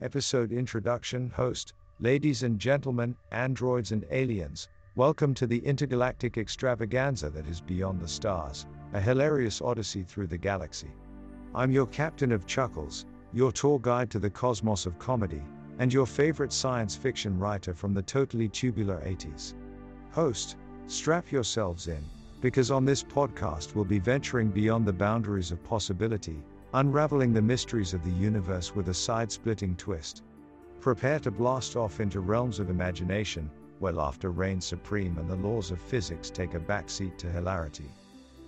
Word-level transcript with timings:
episode 0.00 0.52
introduction 0.52 1.28
host, 1.30 1.72
ladies 1.98 2.44
and 2.44 2.60
gentlemen, 2.60 3.16
androids 3.32 3.90
and 3.90 4.06
aliens, 4.12 4.68
welcome 4.94 5.34
to 5.34 5.44
the 5.44 5.58
intergalactic 5.58 6.38
extravaganza 6.38 7.28
that 7.28 7.48
is 7.48 7.60
beyond 7.60 8.00
the 8.00 8.06
stars, 8.06 8.66
a 8.92 9.00
hilarious 9.00 9.60
odyssey 9.60 10.04
through 10.04 10.28
the 10.28 10.38
galaxy. 10.38 10.92
I'm 11.52 11.72
your 11.72 11.86
captain 11.86 12.30
of 12.30 12.46
chuckles, 12.46 13.06
your 13.32 13.50
tour 13.50 13.80
guide 13.80 14.08
to 14.12 14.20
the 14.20 14.30
cosmos 14.30 14.86
of 14.86 15.00
comedy, 15.00 15.42
and 15.80 15.92
your 15.92 16.06
favorite 16.06 16.52
science 16.52 16.94
fiction 16.94 17.36
writer 17.36 17.74
from 17.74 17.92
the 17.92 18.02
totally 18.02 18.48
tubular 18.48 19.02
80s. 19.04 19.54
Host, 20.12 20.56
strap 20.86 21.32
yourselves 21.32 21.88
in, 21.88 22.04
because 22.40 22.70
on 22.70 22.84
this 22.84 23.02
podcast 23.02 23.74
we'll 23.74 23.84
be 23.84 23.98
venturing 23.98 24.50
beyond 24.50 24.86
the 24.86 24.92
boundaries 24.92 25.50
of 25.50 25.62
possibility, 25.64 26.40
unraveling 26.74 27.32
the 27.32 27.40
mysteries 27.40 27.94
of 27.94 28.04
the 28.04 28.10
universe 28.10 28.74
with 28.74 28.88
a 28.88 28.94
side 28.94 29.32
splitting 29.32 29.74
twist. 29.76 30.22
Prepare 30.80 31.18
to 31.20 31.30
blast 31.30 31.76
off 31.76 32.00
into 32.00 32.20
realms 32.20 32.60
of 32.60 32.70
imagination, 32.70 33.50
where 33.78 33.92
laughter 33.92 34.30
reigns 34.30 34.66
supreme 34.66 35.16
and 35.18 35.28
the 35.28 35.36
laws 35.36 35.70
of 35.70 35.80
physics 35.80 36.30
take 36.30 36.54
a 36.54 36.60
backseat 36.60 37.16
to 37.16 37.30
hilarity. 37.30 37.90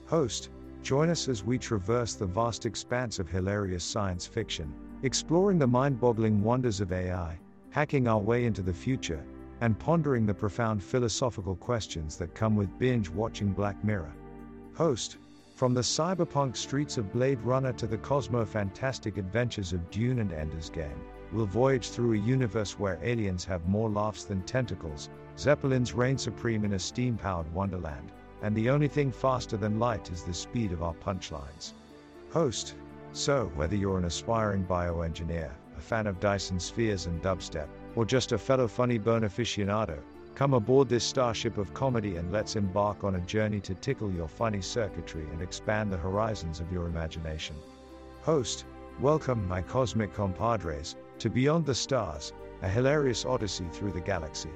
Host, 0.07 0.51
join 0.83 1.09
us 1.09 1.29
as 1.29 1.45
we 1.45 1.59
traverse 1.59 2.15
the 2.15 2.27
vast 2.27 2.67
expanse 2.67 3.19
of 3.19 3.29
hilarious 3.29 3.85
science 3.85 4.27
fiction, 4.27 4.73
exploring 5.03 5.59
the 5.59 5.67
mind 5.67 6.01
boggling 6.01 6.43
wonders 6.43 6.81
of 6.81 6.93
AI, 6.93 7.39
hacking 7.71 8.07
our 8.07 8.19
way 8.19 8.45
into 8.45 8.63
the 8.63 8.73
future, 8.73 9.25
and 9.61 9.79
pondering 9.79 10.27
the 10.27 10.35
profound 10.35 10.83
philosophical 10.83 11.55
questions 11.57 12.17
that 12.17 12.35
come 12.35 12.57
with 12.57 12.79
binge 12.79 13.09
watching 13.09 13.53
Black 13.53 13.83
Mirror. 13.85 14.13
Host, 14.75 15.19
from 15.61 15.75
the 15.75 15.81
cyberpunk 15.83 16.57
streets 16.57 16.97
of 16.97 17.13
Blade 17.13 17.39
Runner 17.43 17.75
to 17.75 17.87
the 17.87 17.99
cosmo 17.99 18.47
fantastic 18.47 19.19
adventures 19.19 19.75
of 19.75 19.91
Dune 19.91 20.21
and 20.21 20.33
Ender's 20.33 20.71
Game, 20.71 20.99
we'll 21.35 21.45
voyage 21.45 21.91
through 21.91 22.15
a 22.15 22.25
universe 22.25 22.79
where 22.79 22.99
aliens 23.03 23.45
have 23.45 23.69
more 23.69 23.91
laughs 23.91 24.25
than 24.25 24.41
tentacles, 24.45 25.11
zeppelins 25.37 25.93
reign 25.93 26.17
supreme 26.17 26.65
in 26.65 26.73
a 26.73 26.79
steam 26.79 27.19
powered 27.19 27.53
wonderland, 27.53 28.11
and 28.41 28.57
the 28.57 28.71
only 28.71 28.89
thing 28.89 29.13
faster 29.13 29.59
than 29.59 29.79
light 29.79 30.11
is 30.11 30.23
the 30.23 30.33
speed 30.33 30.73
of 30.73 30.83
our 30.83 30.95
punchlines. 30.95 31.75
Host, 32.31 32.75
so 33.13 33.53
whether 33.55 33.77
you're 33.77 33.99
an 33.99 34.07
aspiring 34.07 34.65
bioengineer, 34.65 35.51
a 35.77 35.81
fan 35.83 36.07
of 36.07 36.21
Dyson 36.21 36.59
spheres 36.59 37.05
and 37.05 37.21
dubstep, 37.21 37.69
or 37.97 38.07
just 38.07 38.33
a 38.33 38.39
fellow 38.39 38.67
funny 38.67 38.97
bone 38.97 39.25
aficionado, 39.25 39.99
Come 40.35 40.55
aboard 40.55 40.89
this 40.89 41.05
starship 41.05 41.59
of 41.59 41.75
comedy 41.75 42.17
and 42.17 42.33
let's 42.33 42.57
embark 42.57 43.05
on 43.05 43.17
a 43.17 43.21
journey 43.21 43.61
to 43.61 43.75
tickle 43.75 44.11
your 44.11 44.29
funny 44.29 44.63
circuitry 44.63 45.27
and 45.33 45.43
expand 45.43 45.93
the 45.93 45.99
horizons 45.99 46.61
of 46.61 46.73
your 46.73 46.87
imagination. 46.87 47.57
Host, 48.23 48.65
welcome, 49.01 49.47
my 49.47 49.61
cosmic 49.61 50.15
compadres, 50.15 50.97
to 51.19 51.29
Beyond 51.29 51.67
the 51.67 51.75
Stars, 51.75 52.33
a 52.63 52.69
hilarious 52.69 53.27
odyssey 53.27 53.67
through 53.71 53.93
the 53.93 54.01
galaxy. 54.01 54.49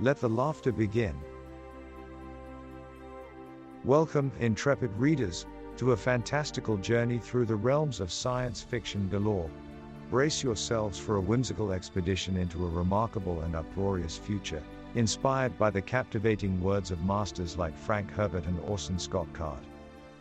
Let 0.00 0.18
the 0.18 0.28
laughter 0.28 0.72
begin. 0.72 1.14
Welcome, 3.84 4.32
intrepid 4.40 4.90
readers, 4.98 5.46
to 5.76 5.92
a 5.92 5.96
fantastical 5.96 6.76
journey 6.78 7.18
through 7.18 7.46
the 7.46 7.54
realms 7.54 8.00
of 8.00 8.10
science 8.10 8.60
fiction 8.60 9.08
galore. 9.08 9.50
Brace 10.10 10.42
yourselves 10.42 10.98
for 10.98 11.16
a 11.16 11.20
whimsical 11.20 11.70
expedition 11.70 12.36
into 12.36 12.66
a 12.66 12.70
remarkable 12.70 13.42
and 13.42 13.54
uproarious 13.54 14.18
future 14.18 14.62
inspired 14.94 15.56
by 15.58 15.70
the 15.70 15.80
captivating 15.80 16.60
words 16.60 16.90
of 16.90 17.04
masters 17.04 17.56
like 17.56 17.76
Frank 17.76 18.10
Herbert 18.10 18.46
and 18.46 18.60
Orson 18.60 18.98
Scott 18.98 19.26
Card. 19.32 19.60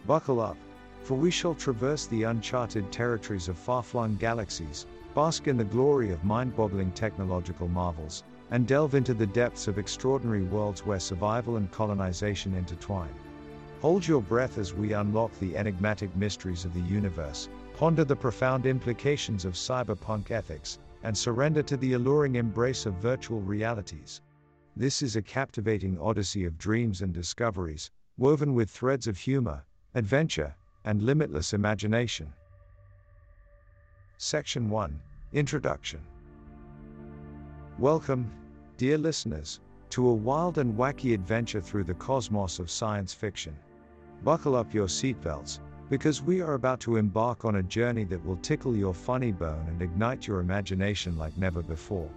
Buckle 0.05 0.39
up, 0.39 0.58
for 1.03 1.16
we 1.16 1.31
shall 1.31 1.55
traverse 1.55 2.05
the 2.05 2.23
uncharted 2.23 2.91
territories 2.91 3.47
of 3.47 3.58
far 3.58 3.83
flung 3.83 4.16
galaxies, 4.16 4.86
bask 5.13 5.47
in 5.47 5.58
the 5.58 5.63
glory 5.63 6.11
of 6.11 6.23
mind 6.23 6.55
boggling 6.55 6.91
technological 6.91 7.67
marvels, 7.67 8.23
and 8.52 8.67
delve 8.67 8.95
into 8.95 9.13
the 9.13 9.28
depths 9.28 9.67
of 9.67 9.78
extraordinary 9.78 10.44
worlds 10.44 10.85
where 10.85 11.00
survival 11.00 11.58
and 11.58 11.72
colonization 11.72 12.53
intertwine. 12.53 13.13
Hold 13.81 14.07
your 14.07 14.22
breath 14.22 14.57
as 14.57 14.74
we 14.74 14.94
unlock 14.94 15.31
the 15.40 15.57
enigmatic 15.57 16.16
mysteries 16.16 16.66
of 16.66 16.74
the 16.74 16.81
universe, 16.81 17.50
ponder 17.75 18.03
the 18.03 18.16
profound 18.16 18.66
implications 18.66 19.44
of 19.44 19.53
cyberpunk 19.53 20.31
ethics, 20.31 20.79
and 21.03 21.18
surrender 21.18 21.63
to 21.63 21.78
the 21.78 21.94
alluring 21.94 22.35
embrace 22.35 22.85
of 22.85 22.94
virtual 22.95 23.41
realities. 23.41 24.22
This 24.75 25.01
is 25.01 25.17
a 25.17 25.21
captivating 25.21 25.99
odyssey 25.99 26.45
of 26.45 26.57
dreams 26.57 27.01
and 27.01 27.13
discoveries, 27.13 27.91
woven 28.17 28.53
with 28.53 28.69
threads 28.69 29.05
of 29.05 29.17
humor, 29.17 29.65
adventure, 29.95 30.55
and 30.85 31.01
limitless 31.01 31.53
imagination. 31.53 32.31
Section 34.17 34.69
1 34.69 34.97
Introduction 35.33 35.99
Welcome, 37.79 38.31
dear 38.77 38.97
listeners, 38.97 39.59
to 39.89 40.07
a 40.07 40.13
wild 40.13 40.57
and 40.57 40.77
wacky 40.77 41.13
adventure 41.13 41.59
through 41.59 41.83
the 41.83 41.93
cosmos 41.95 42.57
of 42.57 42.71
science 42.71 43.13
fiction. 43.13 43.57
Buckle 44.23 44.55
up 44.55 44.73
your 44.73 44.88
seatbelts, 44.88 45.59
because 45.89 46.21
we 46.21 46.39
are 46.39 46.53
about 46.53 46.79
to 46.79 46.95
embark 46.95 47.43
on 47.43 47.57
a 47.57 47.63
journey 47.63 48.05
that 48.05 48.23
will 48.23 48.38
tickle 48.38 48.73
your 48.73 48.93
funny 48.93 49.33
bone 49.33 49.65
and 49.67 49.81
ignite 49.81 50.27
your 50.27 50.39
imagination 50.39 51.17
like 51.17 51.38
never 51.38 51.61
before. 51.61 52.09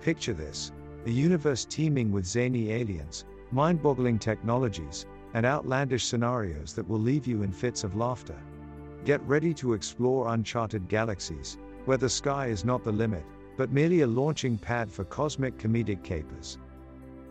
Picture 0.00 0.34
this 0.34 0.70
a 1.06 1.10
universe 1.10 1.64
teeming 1.64 2.10
with 2.12 2.26
zany 2.26 2.70
aliens, 2.72 3.24
mind 3.50 3.82
boggling 3.82 4.18
technologies, 4.18 5.06
and 5.34 5.46
outlandish 5.46 6.04
scenarios 6.04 6.74
that 6.74 6.88
will 6.88 6.98
leave 6.98 7.26
you 7.26 7.42
in 7.42 7.52
fits 7.52 7.84
of 7.84 7.96
laughter. 7.96 8.36
Get 9.04 9.26
ready 9.26 9.54
to 9.54 9.74
explore 9.74 10.34
uncharted 10.34 10.88
galaxies, 10.88 11.58
where 11.84 11.98
the 11.98 12.08
sky 12.08 12.46
is 12.46 12.64
not 12.64 12.84
the 12.84 12.92
limit, 12.92 13.24
but 13.56 13.72
merely 13.72 14.00
a 14.00 14.06
launching 14.06 14.58
pad 14.58 14.90
for 14.90 15.04
cosmic 15.04 15.56
comedic 15.58 16.02
capers. 16.02 16.58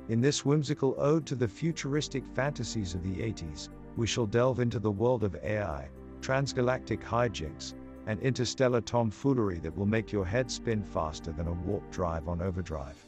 In 0.10 0.22
this 0.22 0.46
whimsical 0.46 0.96
ode 0.98 1.26
to 1.26 1.36
the 1.36 1.48
futuristic 1.48 2.26
fantasies 2.26 2.96
of 2.96 3.04
the 3.04 3.22
80s, 3.22 3.70
we 3.98 4.08
shall 4.08 4.26
delve 4.26 4.60
into 4.60 4.80
the 4.80 4.92
world 4.92 5.24
of 5.24 5.36
AI, 5.44 5.90
transgalactic 6.22 7.02
hijinks, 7.02 7.74
and 8.06 8.20
interstellar 8.22 8.82
tomfoolery 8.82 9.60
that 9.60 9.76
will 9.78 9.86
make 9.86 10.12
your 10.12 10.26
head 10.26 10.50
spin 10.50 10.82
faster 10.82 11.32
than 11.32 11.48
a 11.48 11.54
warp 11.54 11.92
drive 11.92 12.28
on 12.30 12.42
overdrive. 12.42 13.06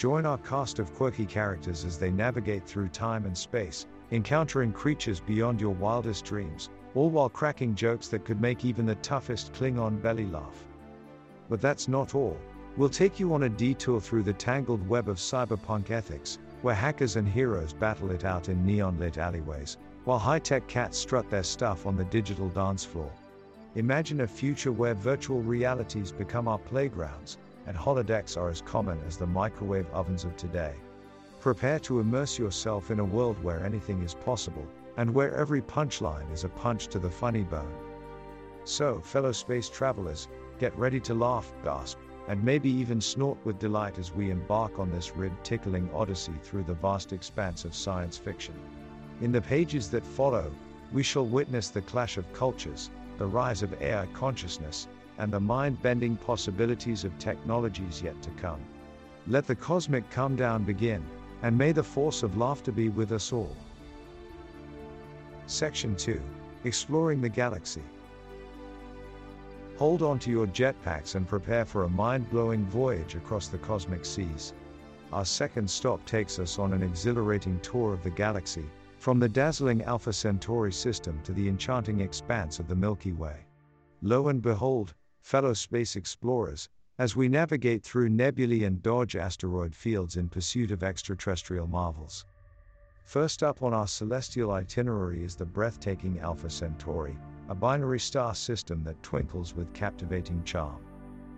Join 0.00 0.24
our 0.24 0.38
cast 0.38 0.78
of 0.78 0.94
quirky 0.94 1.26
characters 1.26 1.84
as 1.84 1.98
they 1.98 2.10
navigate 2.10 2.64
through 2.64 2.88
time 2.88 3.26
and 3.26 3.36
space, 3.36 3.84
encountering 4.12 4.72
creatures 4.72 5.20
beyond 5.20 5.60
your 5.60 5.74
wildest 5.74 6.24
dreams, 6.24 6.70
all 6.94 7.10
while 7.10 7.28
cracking 7.28 7.74
jokes 7.74 8.08
that 8.08 8.24
could 8.24 8.40
make 8.40 8.64
even 8.64 8.86
the 8.86 8.94
toughest 8.94 9.52
Klingon 9.52 10.00
belly 10.00 10.24
laugh. 10.24 10.64
But 11.50 11.60
that's 11.60 11.86
not 11.86 12.14
all. 12.14 12.38
We'll 12.78 12.88
take 12.88 13.20
you 13.20 13.34
on 13.34 13.42
a 13.42 13.50
detour 13.50 14.00
through 14.00 14.22
the 14.22 14.32
tangled 14.32 14.88
web 14.88 15.06
of 15.06 15.18
cyberpunk 15.18 15.90
ethics, 15.90 16.38
where 16.62 16.74
hackers 16.74 17.16
and 17.16 17.28
heroes 17.28 17.74
battle 17.74 18.10
it 18.10 18.24
out 18.24 18.48
in 18.48 18.64
neon 18.64 18.98
lit 18.98 19.18
alleyways, 19.18 19.76
while 20.06 20.18
high 20.18 20.38
tech 20.38 20.66
cats 20.66 20.96
strut 20.96 21.28
their 21.28 21.42
stuff 21.42 21.84
on 21.84 21.98
the 21.98 22.04
digital 22.04 22.48
dance 22.48 22.86
floor. 22.86 23.12
Imagine 23.74 24.22
a 24.22 24.26
future 24.26 24.72
where 24.72 24.94
virtual 24.94 25.42
realities 25.42 26.10
become 26.10 26.48
our 26.48 26.58
playgrounds, 26.58 27.36
and 27.66 27.76
holodecks 27.76 28.36
are 28.36 28.48
as 28.48 28.60
common 28.62 29.00
as 29.06 29.16
the 29.16 29.26
microwave 29.26 29.90
ovens 29.92 30.24
of 30.24 30.36
today. 30.36 30.74
Prepare 31.40 31.78
to 31.80 32.00
immerse 32.00 32.38
yourself 32.38 32.90
in 32.90 33.00
a 33.00 33.04
world 33.04 33.42
where 33.42 33.64
anything 33.64 34.02
is 34.02 34.14
possible, 34.14 34.66
and 34.96 35.14
where 35.14 35.34
every 35.34 35.62
punchline 35.62 36.30
is 36.32 36.44
a 36.44 36.48
punch 36.48 36.88
to 36.88 36.98
the 36.98 37.10
funny 37.10 37.44
bone. 37.44 37.74
So, 38.64 39.00
fellow 39.00 39.32
space 39.32 39.68
travelers, 39.68 40.28
get 40.58 40.76
ready 40.76 41.00
to 41.00 41.14
laugh, 41.14 41.52
gasp, 41.64 41.98
and 42.28 42.44
maybe 42.44 42.70
even 42.70 43.00
snort 43.00 43.38
with 43.44 43.58
delight 43.58 43.98
as 43.98 44.14
we 44.14 44.30
embark 44.30 44.78
on 44.78 44.90
this 44.90 45.16
rib 45.16 45.32
tickling 45.42 45.88
odyssey 45.94 46.34
through 46.42 46.64
the 46.64 46.74
vast 46.74 47.12
expanse 47.12 47.64
of 47.64 47.74
science 47.74 48.18
fiction. 48.18 48.54
In 49.20 49.32
the 49.32 49.40
pages 49.40 49.90
that 49.90 50.04
follow, 50.04 50.52
we 50.92 51.02
shall 51.02 51.26
witness 51.26 51.70
the 51.70 51.82
clash 51.82 52.16
of 52.16 52.32
cultures, 52.32 52.90
the 53.16 53.26
rise 53.26 53.62
of 53.62 53.80
AI 53.82 54.06
consciousness, 54.12 54.88
and 55.20 55.30
the 55.30 55.38
mind 55.38 55.80
bending 55.82 56.16
possibilities 56.16 57.04
of 57.04 57.18
technologies 57.18 58.02
yet 58.02 58.20
to 58.22 58.30
come. 58.30 58.60
Let 59.26 59.46
the 59.46 59.54
cosmic 59.54 60.08
come 60.10 60.34
down 60.34 60.64
begin, 60.64 61.04
and 61.42 61.56
may 61.56 61.72
the 61.72 61.82
force 61.82 62.22
of 62.22 62.38
laughter 62.38 62.72
be 62.72 62.88
with 62.88 63.12
us 63.12 63.30
all. 63.30 63.54
Section 65.46 65.94
2 65.94 66.20
Exploring 66.64 67.20
the 67.20 67.28
Galaxy. 67.28 67.82
Hold 69.76 70.02
on 70.02 70.18
to 70.20 70.30
your 70.30 70.46
jetpacks 70.46 71.14
and 71.14 71.28
prepare 71.28 71.64
for 71.64 71.84
a 71.84 71.88
mind 71.88 72.30
blowing 72.30 72.64
voyage 72.66 73.14
across 73.14 73.48
the 73.48 73.58
cosmic 73.58 74.04
seas. 74.06 74.54
Our 75.12 75.24
second 75.24 75.68
stop 75.68 76.04
takes 76.06 76.38
us 76.38 76.58
on 76.58 76.72
an 76.72 76.82
exhilarating 76.82 77.60
tour 77.60 77.92
of 77.92 78.02
the 78.02 78.10
galaxy, 78.10 78.64
from 78.98 79.18
the 79.18 79.28
dazzling 79.28 79.82
Alpha 79.82 80.12
Centauri 80.12 80.72
system 80.72 81.20
to 81.24 81.32
the 81.32 81.48
enchanting 81.48 82.00
expanse 82.00 82.58
of 82.58 82.68
the 82.68 82.74
Milky 82.74 83.12
Way. 83.12 83.36
Lo 84.02 84.28
and 84.28 84.40
behold, 84.40 84.94
fellow 85.20 85.52
space 85.52 85.96
explorers, 85.96 86.68
as 86.98 87.16
we 87.16 87.28
navigate 87.28 87.82
through 87.82 88.08
nebulae 88.08 88.64
and 88.64 88.82
dodge 88.82 89.16
asteroid 89.16 89.74
fields 89.74 90.16
in 90.16 90.28
pursuit 90.28 90.70
of 90.70 90.82
extraterrestrial 90.82 91.66
marvels. 91.66 92.26
First 93.04 93.42
up 93.42 93.62
on 93.62 93.74
our 93.74 93.88
celestial 93.88 94.52
itinerary 94.52 95.24
is 95.24 95.34
the 95.34 95.46
breathtaking 95.46 96.20
Alpha 96.20 96.50
Centauri, 96.50 97.16
a 97.48 97.54
binary 97.54 97.98
star 97.98 98.34
system 98.34 98.84
that 98.84 99.02
twinkles 99.02 99.54
with 99.54 99.72
captivating 99.72 100.44
charm. 100.44 100.84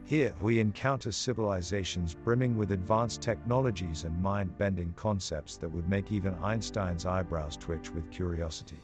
Here, 0.05 0.35
we 0.41 0.59
encounter 0.59 1.13
civilizations 1.13 2.15
brimming 2.15 2.59
with 2.59 2.73
advanced 2.73 3.23
technologies 3.23 4.05
and 4.05 4.21
mind 4.21 4.59
bending 4.59 4.93
concepts 4.97 5.57
that 5.57 5.71
would 5.71 5.89
make 5.89 6.13
even 6.13 6.35
Einstein's 6.43 7.07
eyebrows 7.07 7.57
twitch 7.57 7.91
with 7.91 8.11
curiosity. 8.11 8.81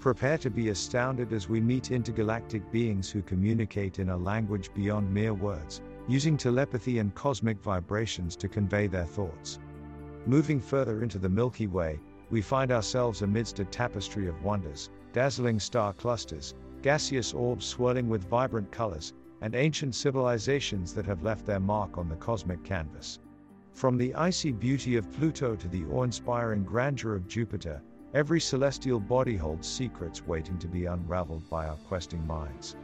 Prepare 0.00 0.38
to 0.38 0.48
be 0.48 0.70
astounded 0.70 1.30
as 1.34 1.50
we 1.50 1.60
meet 1.60 1.90
intergalactic 1.90 2.72
beings 2.72 3.10
who 3.10 3.20
communicate 3.20 3.98
in 3.98 4.08
a 4.08 4.16
language 4.16 4.72
beyond 4.72 5.12
mere 5.12 5.34
words, 5.34 5.82
using 6.08 6.38
telepathy 6.38 7.00
and 7.00 7.14
cosmic 7.14 7.60
vibrations 7.60 8.34
to 8.36 8.48
convey 8.48 8.86
their 8.86 9.04
thoughts. 9.04 9.58
Moving 10.24 10.58
further 10.58 11.02
into 11.02 11.18
the 11.18 11.28
Milky 11.28 11.66
Way, 11.66 12.00
we 12.30 12.40
find 12.40 12.72
ourselves 12.72 13.20
amidst 13.20 13.58
a 13.58 13.64
tapestry 13.66 14.26
of 14.26 14.42
wonders, 14.42 14.88
dazzling 15.12 15.60
star 15.60 15.92
clusters, 15.92 16.54
gaseous 16.80 17.34
orbs 17.34 17.66
swirling 17.66 18.08
with 18.08 18.26
vibrant 18.26 18.70
colors, 18.70 19.12
and 19.42 19.54
ancient 19.54 19.94
civilizations 19.94 20.94
that 20.94 21.04
have 21.04 21.22
left 21.22 21.44
their 21.44 21.60
mark 21.60 21.98
on 21.98 22.08
the 22.08 22.16
cosmic 22.16 22.64
canvas. 22.64 23.18
From 23.74 23.98
the 23.98 24.14
icy 24.14 24.50
beauty 24.50 24.96
of 24.96 25.12
Pluto 25.12 25.56
to 25.56 25.68
the 25.68 25.84
awe 25.84 26.04
inspiring 26.04 26.64
grandeur 26.64 27.14
of 27.14 27.28
Jupiter, 27.28 27.82
every 28.12 28.40
celestial 28.40 28.98
body 28.98 29.36
holds 29.36 29.68
secrets 29.68 30.26
waiting 30.26 30.58
to 30.58 30.66
be 30.66 30.86
unraveled 30.86 31.48
by 31.48 31.66
our 31.66 31.76
questing 31.76 32.26
minds. 32.26 32.76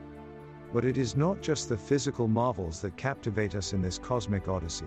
But 0.72 0.84
it 0.84 0.98
is 0.98 1.16
not 1.16 1.42
just 1.42 1.68
the 1.68 1.76
physical 1.76 2.28
marvels 2.28 2.80
that 2.82 2.96
captivate 2.96 3.54
us 3.54 3.72
in 3.72 3.82
this 3.82 3.98
cosmic 3.98 4.46
odyssey. 4.48 4.86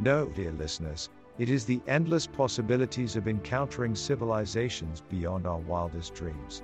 No, 0.00 0.26
dear 0.26 0.52
listeners, 0.52 1.10
it 1.38 1.48
is 1.48 1.64
the 1.64 1.80
endless 1.86 2.26
possibilities 2.26 3.16
of 3.16 3.28
encountering 3.28 3.94
civilizations 3.94 5.02
beyond 5.08 5.46
our 5.46 5.60
wildest 5.60 6.14
dreams. 6.14 6.62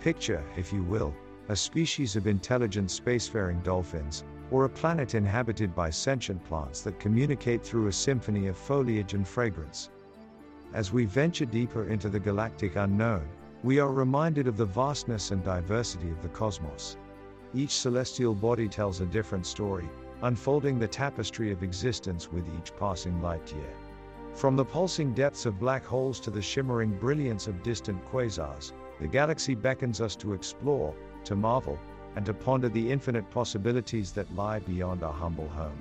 Picture, 0.00 0.42
if 0.56 0.72
you 0.72 0.82
will, 0.82 1.14
a 1.48 1.56
species 1.56 2.16
of 2.16 2.26
intelligent 2.26 2.88
spacefaring 2.88 3.62
dolphins, 3.62 4.24
or 4.50 4.64
a 4.64 4.68
planet 4.68 5.14
inhabited 5.14 5.74
by 5.74 5.90
sentient 5.90 6.42
plants 6.44 6.82
that 6.82 6.98
communicate 6.98 7.62
through 7.62 7.86
a 7.86 7.92
symphony 7.92 8.48
of 8.48 8.56
foliage 8.56 9.14
and 9.14 9.26
fragrance. 9.26 9.90
As 10.72 10.92
we 10.92 11.04
venture 11.04 11.46
deeper 11.46 11.88
into 11.88 12.08
the 12.08 12.20
galactic 12.20 12.76
unknown, 12.76 13.26
we 13.64 13.80
are 13.80 13.92
reminded 13.92 14.46
of 14.46 14.56
the 14.56 14.64
vastness 14.64 15.32
and 15.32 15.42
diversity 15.42 16.10
of 16.10 16.22
the 16.22 16.28
cosmos. 16.28 16.96
Each 17.52 17.72
celestial 17.72 18.36
body 18.36 18.68
tells 18.68 19.00
a 19.00 19.06
different 19.06 19.46
story, 19.46 19.88
unfolding 20.22 20.78
the 20.78 20.86
tapestry 20.86 21.50
of 21.50 21.64
existence 21.64 22.30
with 22.30 22.46
each 22.56 22.72
passing 22.78 23.20
light 23.20 23.52
year. 23.52 23.74
From 24.34 24.54
the 24.54 24.64
pulsing 24.64 25.12
depths 25.12 25.44
of 25.44 25.58
black 25.58 25.84
holes 25.84 26.20
to 26.20 26.30
the 26.30 26.40
shimmering 26.40 26.96
brilliance 26.96 27.48
of 27.48 27.64
distant 27.64 28.04
quasars, 28.04 28.72
the 29.00 29.08
galaxy 29.08 29.56
beckons 29.56 30.00
us 30.00 30.14
to 30.16 30.34
explore, 30.34 30.94
to 31.24 31.34
marvel, 31.34 31.80
and 32.14 32.24
to 32.26 32.32
ponder 32.32 32.68
the 32.68 32.92
infinite 32.92 33.28
possibilities 33.30 34.12
that 34.12 34.32
lie 34.36 34.60
beyond 34.60 35.02
our 35.02 35.12
humble 35.12 35.48
home. 35.48 35.78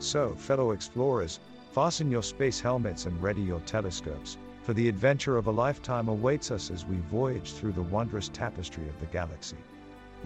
So, 0.00 0.34
fellow 0.34 0.72
explorers, 0.72 1.38
fasten 1.72 2.10
your 2.10 2.22
space 2.22 2.60
helmets 2.60 3.06
and 3.06 3.22
ready 3.22 3.40
your 3.40 3.60
telescopes, 3.60 4.36
for 4.62 4.74
the 4.74 4.88
adventure 4.88 5.38
of 5.38 5.46
a 5.46 5.50
lifetime 5.50 6.08
awaits 6.08 6.50
us 6.50 6.70
as 6.70 6.84
we 6.84 6.96
voyage 7.10 7.52
through 7.52 7.72
the 7.72 7.82
wondrous 7.82 8.28
tapestry 8.28 8.86
of 8.88 9.00
the 9.00 9.06
galaxy. 9.06 9.56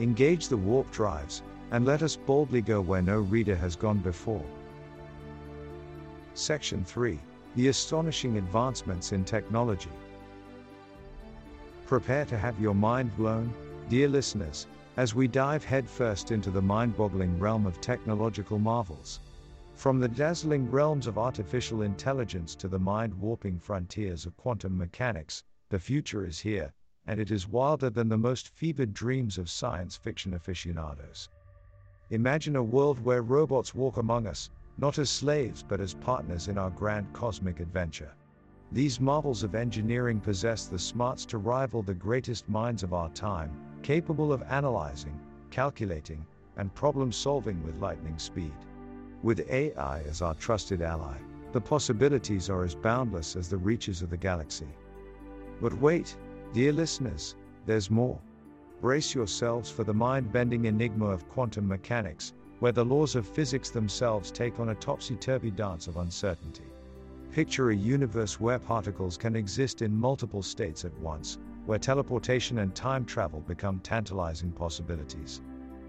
Engage 0.01 0.49
the 0.49 0.57
warp 0.57 0.91
drives, 0.91 1.43
and 1.71 1.87
let 1.87 2.03
us 2.03 2.17
boldly 2.17 2.61
go 2.61 2.81
where 2.81 3.01
no 3.01 3.21
reader 3.21 3.55
has 3.55 3.77
gone 3.77 3.99
before. 3.99 4.45
Section 6.35 6.85
3 6.85 7.19
The 7.55 7.69
Astonishing 7.69 8.39
Advancements 8.39 9.13
in 9.13 9.25
Technology. 9.25 9.91
Prepare 11.87 12.25
to 12.25 12.37
have 12.37 12.61
your 12.61 12.75
mind 12.75 13.17
blown, 13.17 13.55
Dear 13.89 14.09
listeners, 14.09 14.67
as 14.97 15.15
we 15.15 15.29
dive 15.29 15.65
headfirst 15.65 16.33
into 16.33 16.51
the 16.51 16.61
mind 16.61 16.97
boggling 16.97 17.39
realm 17.39 17.67
of 17.67 17.81
technological 17.81 18.59
marvels. 18.59 19.21
From 19.77 20.01
the 20.01 20.09
dazzling 20.09 20.71
realms 20.71 21.07
of 21.07 21.19
artificial 21.19 21.83
intelligence 21.83 22.55
to 22.57 22.67
the 22.67 22.79
mind 22.79 23.13
warping 23.13 23.59
frontiers 23.59 24.25
of 24.25 24.35
quantum 24.39 24.77
mechanics, 24.77 25.45
the 25.69 25.79
future 25.79 26.25
is 26.25 26.41
here, 26.41 26.73
and 27.07 27.21
it 27.21 27.31
is 27.31 27.47
wilder 27.47 27.91
than 27.91 28.09
the 28.09 28.17
most 28.17 28.49
fevered 28.49 28.95
dreams 28.95 29.37
of 29.37 29.51
science 29.51 29.95
fiction 29.95 30.33
aficionados. 30.33 31.29
Imagine 32.09 32.57
a 32.57 32.63
world 32.63 32.99
where 33.05 33.21
robots 33.21 33.75
walk 33.75 33.99
among 33.99 34.27
us, 34.27 34.49
not 34.79 34.99
as 34.99 35.11
slaves 35.11 35.63
but 35.63 35.79
as 35.79 35.93
partners 35.93 36.49
in 36.49 36.57
our 36.57 36.71
grand 36.71 37.13
cosmic 37.13 37.61
adventure. 37.61 38.15
These 38.73 38.99
marvels 38.99 39.43
of 39.43 39.55
engineering 39.55 40.21
possess 40.21 40.65
the 40.67 40.79
smarts 40.79 41.27
to 41.27 41.39
rival 41.39 41.83
the 41.83 41.95
greatest 41.95 42.49
minds 42.49 42.83
of 42.83 42.95
our 42.95 43.11
time, 43.11 43.51
capable 43.83 44.33
of 44.33 44.43
analyzing, 44.45 45.21
calculating, 45.51 46.27
and 46.57 46.75
problem 46.75 47.13
solving 47.13 47.63
with 47.63 47.79
lightning 47.79 48.19
speed. 48.19 48.55
With 49.23 49.49
AI 49.51 50.01
as 50.03 50.23
our 50.23 50.35
trusted 50.35 50.83
ally, 50.83 51.17
the 51.53 51.61
possibilities 51.61 52.51
are 52.51 52.65
as 52.65 52.75
boundless 52.75 53.35
as 53.35 53.49
the 53.49 53.57
reaches 53.57 54.03
of 54.03 54.11
the 54.11 54.17
galaxy. 54.17 54.69
But 55.61 55.73
wait, 55.81 56.17
dear 56.53 56.73
listeners, 56.73 57.35
there's 57.65 57.91
more. 57.91 58.21
Brace 58.81 59.15
yourselves 59.15 59.71
for 59.71 59.85
the 59.85 59.95
mind 59.95 60.31
bending 60.33 60.67
enigma 60.67 61.07
of 61.07 61.29
quantum 61.31 61.67
mechanics, 61.67 62.35
where 62.61 62.73
the 62.73 62.85
laws 62.85 63.17
of 63.17 63.27
physics 63.27 63.71
themselves 63.71 64.31
take 64.31 64.61
on 64.61 64.69
a 64.69 64.75
topsy 64.75 65.17
turvy 65.17 65.51
dance 65.51 65.89
of 65.89 65.97
uncertainty. 65.97 66.65
Picture 67.33 67.71
a 67.71 67.77
universe 67.77 68.39
where 68.39 68.59
particles 68.59 69.17
can 69.17 69.35
exist 69.35 69.83
in 69.83 69.97
multiple 69.97 70.43
states 70.43 70.85
at 70.85 70.97
once, 70.99 71.39
where 71.65 71.79
teleportation 71.79 72.59
and 72.59 72.75
time 72.75 73.05
travel 73.05 73.41
become 73.41 73.81
tantalizing 73.81 74.53
possibilities. 74.53 75.41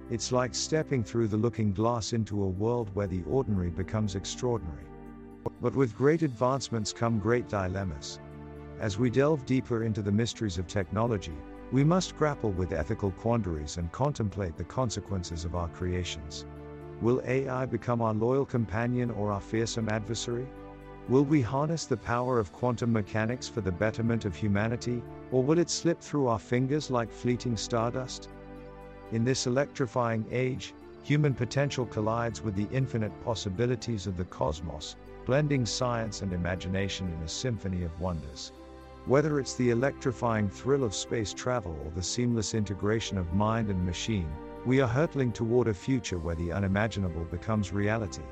It's 0.09 0.31
like 0.31 0.55
stepping 0.55 1.03
through 1.03 1.27
the 1.27 1.35
looking 1.35 1.73
glass 1.73 2.13
into 2.13 2.41
a 2.41 2.47
world 2.47 2.89
where 2.93 3.07
the 3.07 3.23
ordinary 3.23 3.69
becomes 3.69 4.15
extraordinary. 4.15 4.85
But 5.61 5.75
with 5.75 5.97
great 5.97 6.21
advancements 6.21 6.93
come 6.93 7.19
great 7.19 7.49
dilemmas. 7.49 8.21
As 8.79 8.97
we 8.97 9.09
delve 9.09 9.45
deeper 9.45 9.83
into 9.83 10.01
the 10.01 10.11
mysteries 10.11 10.57
of 10.57 10.65
technology, 10.65 11.35
we 11.73 11.83
must 11.83 12.15
grapple 12.15 12.51
with 12.53 12.71
ethical 12.71 13.11
quandaries 13.11 13.75
and 13.75 13.91
contemplate 13.91 14.55
the 14.55 14.63
consequences 14.63 15.43
of 15.43 15.55
our 15.55 15.67
creations. 15.67 16.45
Will 17.01 17.21
AI 17.25 17.65
become 17.65 18.01
our 18.01 18.13
loyal 18.13 18.45
companion 18.45 19.11
or 19.11 19.33
our 19.33 19.41
fearsome 19.41 19.89
adversary? 19.89 20.47
Will 21.09 21.25
we 21.25 21.41
harness 21.41 21.85
the 21.85 21.97
power 21.97 22.39
of 22.39 22.53
quantum 22.53 22.93
mechanics 22.93 23.49
for 23.49 23.59
the 23.59 23.73
betterment 23.73 24.23
of 24.23 24.37
humanity, 24.37 25.03
or 25.31 25.43
will 25.43 25.59
it 25.59 25.69
slip 25.69 25.99
through 25.99 26.27
our 26.27 26.39
fingers 26.39 26.89
like 26.89 27.11
fleeting 27.11 27.57
stardust? 27.57 28.29
In 29.13 29.23
this 29.23 29.47
electrifying 29.47 30.25
age, 30.31 30.73
human 31.01 31.33
potential 31.33 31.85
collides 31.85 32.43
with 32.43 32.55
the 32.55 32.67
infinite 32.73 33.13
possibilities 33.23 34.05
of 34.05 34.17
the 34.17 34.25
cosmos, 34.25 34.97
blending 35.25 35.65
science 35.65 36.21
and 36.21 36.33
imagination 36.33 37.07
in 37.07 37.23
a 37.23 37.27
symphony 37.29 37.83
of 37.83 38.01
wonders. 38.01 38.51
Whether 39.05 39.39
it's 39.39 39.53
the 39.53 39.69
electrifying 39.69 40.49
thrill 40.49 40.83
of 40.83 40.93
space 40.93 41.33
travel 41.33 41.79
or 41.85 41.91
the 41.91 42.03
seamless 42.03 42.53
integration 42.53 43.17
of 43.17 43.33
mind 43.33 43.69
and 43.69 43.85
machine, 43.85 44.29
we 44.65 44.81
are 44.81 44.87
hurtling 44.89 45.31
toward 45.31 45.69
a 45.69 45.73
future 45.73 46.19
where 46.19 46.35
the 46.35 46.51
unimaginable 46.51 47.23
becomes 47.31 47.71
reality. 47.71 48.23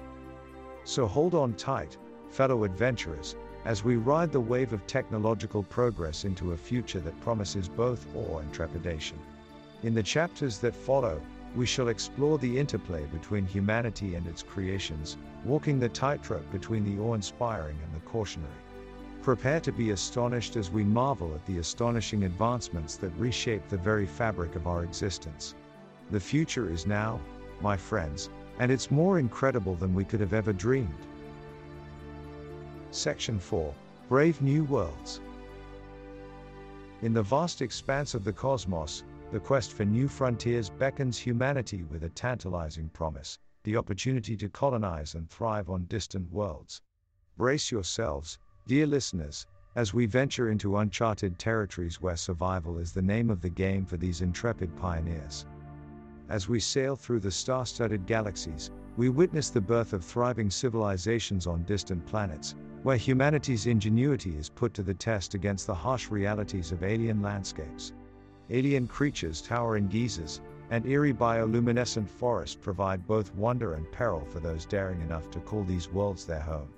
So 0.83 1.07
hold 1.07 1.33
on 1.33 1.53
tight, 1.53 1.95
fellow 2.27 2.65
adventurers, 2.65 3.37
as 3.63 3.85
we 3.85 3.95
ride 3.95 4.33
the 4.33 4.41
wave 4.41 4.73
of 4.73 4.85
technological 4.85 5.63
progress 5.63 6.25
into 6.25 6.51
a 6.51 6.57
future 6.57 6.99
that 6.99 7.21
promises 7.21 7.69
both 7.69 8.13
awe 8.13 8.39
and 8.39 8.53
trepidation. 8.53 9.17
In 9.83 9.93
the 9.93 10.03
chapters 10.03 10.59
that 10.59 10.75
follow, 10.75 11.21
we 11.55 11.65
shall 11.65 11.87
explore 11.87 12.37
the 12.37 12.57
interplay 12.57 13.05
between 13.05 13.45
humanity 13.45 14.15
and 14.15 14.27
its 14.27 14.43
creations, 14.43 15.17
walking 15.43 15.79
the 15.79 15.89
tightrope 15.89 16.49
between 16.51 16.83
the 16.83 17.01
awe 17.01 17.13
inspiring 17.13 17.77
and 17.83 17.93
the 17.93 18.05
cautionary. 18.05 18.51
Prepare 19.21 19.59
to 19.61 19.71
be 19.71 19.91
astonished 19.91 20.55
as 20.55 20.69
we 20.69 20.83
marvel 20.83 21.33
at 21.33 21.45
the 21.45 21.57
astonishing 21.57 22.23
advancements 22.23 22.95
that 22.97 23.17
reshape 23.17 23.67
the 23.69 23.77
very 23.77 24.05
fabric 24.05 24.55
of 24.55 24.67
our 24.67 24.83
existence. 24.83 25.55
The 26.11 26.19
future 26.19 26.69
is 26.69 26.85
now, 26.85 27.19
my 27.61 27.77
friends, 27.77 28.29
and 28.59 28.71
it's 28.71 28.91
more 28.91 29.17
incredible 29.17 29.75
than 29.75 29.93
we 29.93 30.05
could 30.05 30.19
have 30.19 30.33
ever 30.33 30.53
dreamed. 30.53 31.07
Section 32.91 33.39
4 33.39 33.73
Brave 34.09 34.41
New 34.41 34.63
Worlds. 34.65 35.21
In 37.01 37.13
the 37.13 37.23
vast 37.23 37.61
expanse 37.61 38.13
of 38.13 38.23
the 38.23 38.33
cosmos, 38.33 39.03
the 39.31 39.39
quest 39.39 39.73
for 39.73 39.85
new 39.85 40.07
frontiers 40.07 40.69
beckons 40.69 41.17
humanity 41.17 41.83
with 41.83 42.03
a 42.03 42.09
tantalizing 42.09 42.89
promise 42.89 43.39
the 43.65 43.75
opportunity 43.75 44.37
to 44.37 44.47
colonize 44.47 45.15
and 45.15 45.27
thrive 45.27 45.71
on 45.71 45.85
distant 45.85 46.31
worlds. 46.31 46.83
Brace 47.35 47.71
yourselves, 47.71 48.37
dear 48.67 48.85
listeners, 48.85 49.47
as 49.75 49.93
we 49.93 50.05
venture 50.05 50.49
into 50.49 50.77
uncharted 50.77 51.39
territories 51.39 51.99
where 51.99 52.15
survival 52.15 52.77
is 52.77 52.93
the 52.93 53.01
name 53.01 53.29
of 53.31 53.41
the 53.41 53.49
game 53.49 53.83
for 53.83 53.97
these 53.97 54.21
intrepid 54.21 54.73
pioneers. 54.77 55.47
As 56.29 56.47
we 56.47 56.59
sail 56.59 56.95
through 56.95 57.21
the 57.21 57.31
star 57.31 57.65
studded 57.65 58.05
galaxies, 58.05 58.69
we 58.97 59.09
witness 59.09 59.49
the 59.49 59.59
birth 59.59 59.93
of 59.93 60.05
thriving 60.05 60.49
civilizations 60.49 61.47
on 61.47 61.63
distant 61.63 62.05
planets, 62.05 62.55
where 62.83 62.97
humanity's 62.97 63.65
ingenuity 63.65 64.37
is 64.37 64.49
put 64.49 64.75
to 64.75 64.83
the 64.83 64.93
test 64.93 65.33
against 65.33 65.65
the 65.65 65.73
harsh 65.73 66.09
realities 66.11 66.71
of 66.71 66.83
alien 66.83 67.21
landscapes. 67.21 67.93
Alien 68.49 68.87
creatures 68.87 69.41
tower 69.41 69.77
in 69.77 69.87
geysers, 69.87 70.41
and 70.69 70.85
eerie 70.85 71.13
bioluminescent 71.13 72.07
forests 72.07 72.55
provide 72.55 73.07
both 73.07 73.33
wonder 73.35 73.73
and 73.73 73.91
peril 73.91 74.25
for 74.25 74.39
those 74.39 74.65
daring 74.65 75.01
enough 75.01 75.29
to 75.31 75.39
call 75.39 75.63
these 75.63 75.91
worlds 75.91 76.25
their 76.25 76.41
home. 76.41 76.69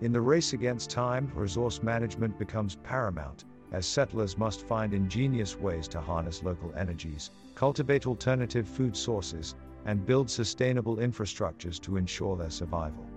In 0.00 0.12
the 0.12 0.20
race 0.20 0.52
against 0.52 0.90
time, 0.90 1.30
resource 1.34 1.82
management 1.82 2.38
becomes 2.38 2.76
paramount, 2.76 3.44
as 3.72 3.84
settlers 3.84 4.38
must 4.38 4.62
find 4.62 4.94
ingenious 4.94 5.58
ways 5.58 5.88
to 5.88 6.00
harness 6.00 6.42
local 6.42 6.72
energies, 6.74 7.30
cultivate 7.54 8.06
alternative 8.06 8.68
food 8.68 8.96
sources, 8.96 9.56
and 9.84 10.06
build 10.06 10.30
sustainable 10.30 10.96
infrastructures 10.96 11.80
to 11.80 11.96
ensure 11.96 12.36
their 12.36 12.50
survival. 12.50 13.07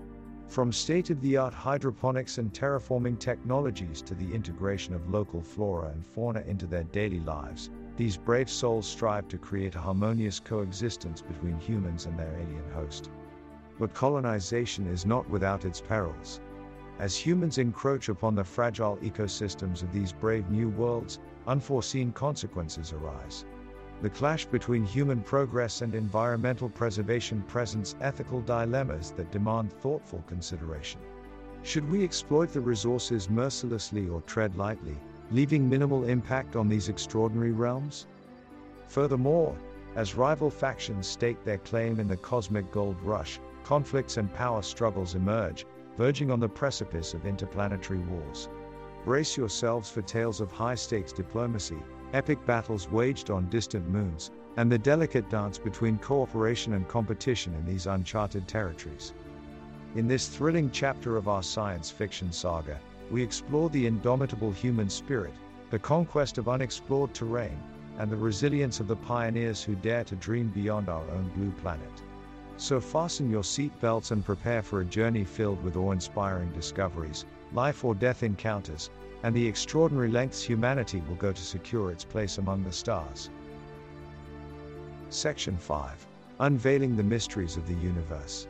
From 0.51 0.73
state 0.73 1.09
of 1.09 1.21
the 1.21 1.37
art 1.37 1.53
hydroponics 1.53 2.37
and 2.37 2.51
terraforming 2.51 3.17
technologies 3.17 4.01
to 4.01 4.13
the 4.13 4.33
integration 4.33 4.93
of 4.93 5.09
local 5.09 5.41
flora 5.41 5.87
and 5.87 6.05
fauna 6.05 6.41
into 6.41 6.67
their 6.67 6.83
daily 6.83 7.21
lives, 7.21 7.69
these 7.95 8.17
brave 8.17 8.49
souls 8.49 8.85
strive 8.85 9.29
to 9.29 9.37
create 9.37 9.75
a 9.75 9.79
harmonious 9.79 10.41
coexistence 10.41 11.21
between 11.21 11.57
humans 11.57 12.05
and 12.05 12.19
their 12.19 12.33
alien 12.33 12.69
host. 12.73 13.09
But 13.79 13.93
colonization 13.93 14.87
is 14.87 15.05
not 15.05 15.29
without 15.29 15.63
its 15.63 15.79
perils. 15.79 16.41
As 16.99 17.15
humans 17.15 17.57
encroach 17.57 18.09
upon 18.09 18.35
the 18.35 18.43
fragile 18.43 18.97
ecosystems 18.97 19.81
of 19.81 19.93
these 19.93 20.11
brave 20.11 20.49
new 20.49 20.67
worlds, 20.67 21.19
unforeseen 21.47 22.11
consequences 22.11 22.91
arise. 22.91 23.45
The 24.01 24.09
clash 24.09 24.45
between 24.45 24.83
human 24.83 25.21
progress 25.21 25.83
and 25.83 25.93
environmental 25.93 26.69
preservation 26.69 27.43
presents 27.47 27.95
ethical 28.01 28.41
dilemmas 28.41 29.11
that 29.11 29.31
demand 29.31 29.71
thoughtful 29.71 30.23
consideration. 30.25 30.99
Should 31.61 31.87
we 31.91 32.03
exploit 32.03 32.51
the 32.51 32.61
resources 32.61 33.29
mercilessly 33.29 34.09
or 34.09 34.21
tread 34.21 34.57
lightly, 34.57 34.97
leaving 35.29 35.69
minimal 35.69 36.05
impact 36.05 36.55
on 36.55 36.67
these 36.67 36.89
extraordinary 36.89 37.51
realms? 37.51 38.07
Furthermore, 38.87 39.55
as 39.95 40.15
rival 40.15 40.49
factions 40.49 41.05
stake 41.05 41.43
their 41.43 41.59
claim 41.59 41.99
in 41.99 42.07
the 42.07 42.17
cosmic 42.17 42.71
gold 42.71 42.99
rush, 43.03 43.39
conflicts 43.63 44.17
and 44.17 44.33
power 44.33 44.63
struggles 44.63 45.13
emerge, 45.13 45.67
verging 45.95 46.31
on 46.31 46.39
the 46.39 46.49
precipice 46.49 47.13
of 47.13 47.27
interplanetary 47.27 47.99
wars. 47.99 48.49
Brace 49.05 49.37
yourselves 49.37 49.91
for 49.91 50.01
tales 50.01 50.41
of 50.41 50.51
high 50.51 50.73
stakes 50.73 51.13
diplomacy, 51.13 51.77
epic 52.13 52.45
battles 52.45 52.89
waged 52.89 53.29
on 53.29 53.49
distant 53.49 53.87
moons, 53.87 54.31
and 54.57 54.71
the 54.71 54.77
delicate 54.77 55.29
dance 55.29 55.57
between 55.57 55.97
cooperation 55.97 56.73
and 56.73 56.87
competition 56.87 57.53
in 57.55 57.65
these 57.65 57.87
uncharted 57.87 58.47
territories. 58.47 59.13
In 59.95 60.07
this 60.07 60.27
thrilling 60.27 60.71
chapter 60.71 61.17
of 61.17 61.27
our 61.27 61.43
science 61.43 61.89
fiction 61.89 62.31
saga, 62.31 62.79
we 63.09 63.21
explore 63.21 63.69
the 63.69 63.87
indomitable 63.87 64.51
human 64.51 64.89
spirit, 64.89 65.33
the 65.69 65.79
conquest 65.79 66.37
of 66.37 66.49
unexplored 66.49 67.13
terrain, 67.13 67.57
and 67.97 68.09
the 68.09 68.15
resilience 68.15 68.79
of 68.79 68.87
the 68.87 68.95
pioneers 68.95 69.63
who 69.63 69.75
dare 69.75 70.03
to 70.05 70.15
dream 70.15 70.47
beyond 70.49 70.89
our 70.89 71.03
own 71.11 71.29
blue 71.35 71.51
planet. 71.61 71.91
So 72.57 72.79
fasten 72.79 73.29
your 73.29 73.43
seatbelts 73.43 74.11
and 74.11 74.23
prepare 74.23 74.61
for 74.61 74.81
a 74.81 74.85
journey 74.85 75.23
filled 75.23 75.63
with 75.63 75.75
awe 75.77 75.91
inspiring 75.91 76.51
discoveries, 76.51 77.25
life 77.53 77.83
or 77.83 77.95
death 77.95 78.23
encounters, 78.23 78.89
and 79.23 79.35
the 79.35 79.47
extraordinary 79.47 80.09
lengths 80.09 80.41
humanity 80.41 81.01
will 81.07 81.15
go 81.15 81.31
to 81.31 81.41
secure 81.41 81.91
its 81.91 82.03
place 82.03 82.37
among 82.37 82.63
the 82.63 82.71
stars. 82.71 83.29
Section 85.09 85.57
5 85.57 86.07
Unveiling 86.39 86.95
the 86.95 87.03
Mysteries 87.03 87.57
of 87.57 87.67
the 87.67 87.75
Universe. 87.75 88.47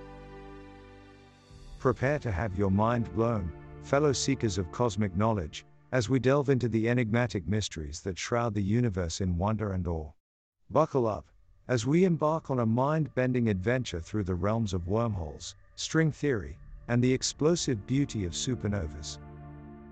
Prepare 1.79 2.19
to 2.19 2.31
have 2.31 2.57
your 2.57 2.71
mind 2.71 3.13
blown, 3.15 3.51
fellow 3.83 4.13
seekers 4.13 4.57
of 4.57 4.71
cosmic 4.71 5.15
knowledge, 5.17 5.65
as 5.91 6.07
we 6.07 6.19
delve 6.19 6.49
into 6.49 6.69
the 6.69 6.87
enigmatic 6.87 7.47
mysteries 7.47 7.99
that 8.01 8.17
shroud 8.17 8.53
the 8.53 8.61
universe 8.61 9.19
in 9.19 9.37
wonder 9.37 9.73
and 9.73 9.87
awe. 9.87 10.11
Buckle 10.69 11.07
up, 11.07 11.25
as 11.67 11.85
we 11.85 12.05
embark 12.05 12.49
on 12.49 12.59
a 12.59 12.65
mind 12.65 13.13
bending 13.13 13.49
adventure 13.49 13.99
through 13.99 14.23
the 14.23 14.35
realms 14.35 14.73
of 14.73 14.87
wormholes, 14.87 15.55
string 15.75 16.11
theory, 16.11 16.57
and 16.87 17.03
the 17.03 17.11
explosive 17.11 17.85
beauty 17.87 18.25
of 18.25 18.33
supernovas. 18.33 19.17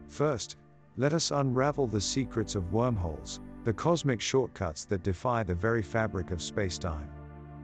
First, 0.08 0.58
let 0.98 1.14
us 1.14 1.32
unravel 1.32 1.88
the 1.88 2.02
secrets 2.02 2.56
of 2.56 2.74
wormholes, 2.74 3.40
the 3.64 3.74
cosmic 3.74 4.20
shortcuts 4.20 4.86
that 4.86 5.04
defy 5.04 5.44
the 5.44 5.56
very 5.56 5.82
fabric 5.82 6.32
of 6.32 6.40
spacetime. 6.40 7.08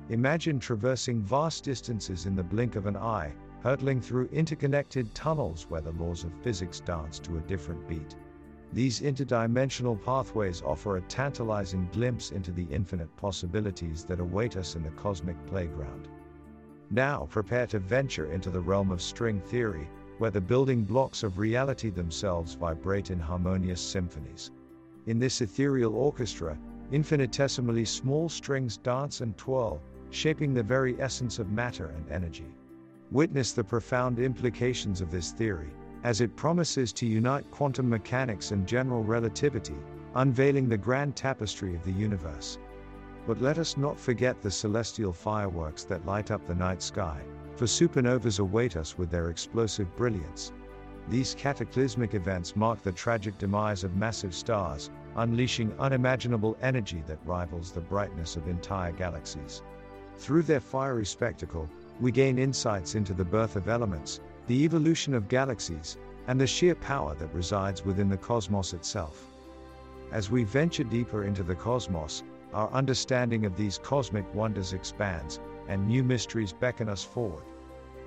Imagine 0.10 0.60
traversing 0.60 1.22
vast 1.22 1.64
distances 1.64 2.26
in 2.26 2.36
the 2.36 2.44
blink 2.44 2.76
of 2.76 2.86
an 2.86 2.96
eye, 2.96 3.34
hurtling 3.64 4.00
through 4.00 4.30
interconnected 4.32 5.14
tunnels 5.16 5.66
where 5.70 5.82
the 5.82 5.92
laws 5.94 6.24
of 6.24 6.34
physics 6.44 6.80
dance 6.80 7.18
to 7.18 7.38
a 7.38 7.42
different 7.42 7.88
beat. 7.88 8.16
These 8.72 9.02
interdimensional 9.02 10.00
pathways 10.04 10.62
offer 10.62 10.98
a 10.98 11.02
tantalizing 11.02 11.90
glimpse 11.92 12.32
into 12.32 12.52
the 12.52 12.68
infinite 12.70 13.16
possibilities 13.16 14.04
that 14.06 14.20
await 14.20 14.58
us 14.58 14.76
in 14.76 14.84
the 14.84 14.92
cosmic 14.92 15.44
playground. 15.48 16.08
Now 16.92 17.28
prepare 17.32 17.66
to 17.68 17.80
venture 17.80 18.32
into 18.32 18.50
the 18.52 18.60
realm 18.60 18.92
of 18.92 19.02
string 19.02 19.42
theory, 19.42 19.88
where 20.18 20.32
the 20.32 20.42
building 20.42 20.84
blocks 20.84 21.24
of 21.24 21.38
reality 21.38 21.90
themselves 21.90 22.54
vibrate 22.54 23.12
in 23.12 23.20
harmonious 23.20 23.82
symphonies. 23.82 24.52
In 25.08 25.20
this 25.20 25.42
ethereal 25.42 25.96
orchestra, 25.96 26.58
infinitesimally 26.92 27.86
small 27.86 28.30
strings 28.30 28.78
dance 28.78 29.22
and 29.22 29.38
twirl, 29.38 29.82
shaping 30.10 30.54
the 30.54 30.64
very 30.64 31.00
essence 31.02 31.40
of 31.40 31.52
matter 31.52 31.88
and 31.88 32.10
energy. 32.10 32.56
Witness 33.12 33.52
the 33.52 33.64
profound 33.64 34.20
implications 34.20 35.02
of 35.02 35.12
this 35.12 35.32
theory, 35.32 35.70
as 36.04 36.22
it 36.22 36.36
promises 36.36 36.94
to 36.94 37.06
unite 37.06 37.50
quantum 37.52 37.90
mechanics 37.90 38.52
and 38.52 38.68
general 38.68 39.04
relativity, 39.04 39.76
unveiling 40.16 40.70
the 40.70 40.78
grand 40.78 41.16
tapestry 41.16 41.76
of 41.76 41.84
the 41.84 41.92
universe. 41.92 42.58
But 43.28 43.42
let 43.42 43.58
us 43.58 43.76
not 43.76 44.00
forget 44.00 44.42
the 44.42 44.52
celestial 44.52 45.12
fireworks 45.12 45.84
that 45.86 46.06
light 46.06 46.32
up 46.32 46.46
the 46.46 46.56
night 46.56 46.82
sky, 46.82 47.22
for 47.56 47.66
supernovas 47.66 48.40
await 48.40 48.76
us 48.76 48.98
with 48.98 49.10
their 49.10 49.30
explosive 49.30 49.96
brilliance. 49.96 50.52
These 51.08 51.36
cataclysmic 51.36 52.14
events 52.14 52.56
mark 52.56 52.82
the 52.82 52.92
tragic 52.92 53.38
demise 53.38 53.84
of 53.84 53.96
massive 53.96 54.34
stars, 54.34 54.90
unleashing 55.16 55.74
unimaginable 55.80 56.58
energy 56.62 57.04
that 57.08 57.20
rivals 57.26 57.72
the 57.72 57.82
brightness 57.82 58.36
of 58.36 58.48
entire 58.48 58.92
galaxies. 58.92 59.62
Through 60.18 60.44
their 60.44 60.60
fiery 60.60 61.06
spectacle, 61.06 61.70
we 62.02 62.12
gain 62.12 62.40
insights 62.40 62.96
into 62.96 63.14
the 63.14 63.24
birth 63.24 63.56
of 63.56 63.70
elements, 63.70 64.20
the 64.48 64.64
evolution 64.64 65.14
of 65.14 65.30
galaxies, 65.30 65.98
and 66.28 66.42
the 66.42 66.48
sheer 66.48 66.76
power 66.76 67.16
that 67.16 67.34
resides 67.34 67.86
within 67.86 68.10
the 68.10 68.18
cosmos 68.18 68.74
itself. 68.74 69.28
As 70.12 70.32
we 70.32 70.44
venture 70.44 70.84
deeper 70.84 71.24
into 71.24 71.44
the 71.44 71.56
cosmos, 71.56 72.24
our 72.54 72.70
understanding 72.72 73.46
of 73.46 73.56
these 73.56 73.78
cosmic 73.78 74.26
wonders 74.34 74.74
expands, 74.74 75.40
and 75.68 75.88
new 75.88 76.04
mysteries 76.04 76.54
beckon 76.54 76.90
us 76.90 77.04
forward. 77.04 77.44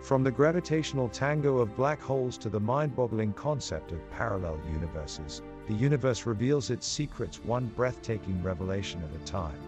From 0.03 0.23
the 0.23 0.31
gravitational 0.31 1.09
tango 1.09 1.59
of 1.59 1.77
black 1.77 2.01
holes 2.01 2.39
to 2.39 2.49
the 2.49 2.61
mind 2.61 2.95
boggling 2.95 3.33
concept 3.33 3.93
of 3.93 4.11
parallel 4.11 4.59
universes, 4.73 5.43
the 5.67 5.75
universe 5.75 6.25
reveals 6.25 6.71
its 6.71 6.87
secrets 6.87 7.45
one 7.45 7.67
breathtaking 7.77 8.43
revelation 8.43 9.03
at 9.03 9.21
a 9.21 9.25
time. 9.25 9.59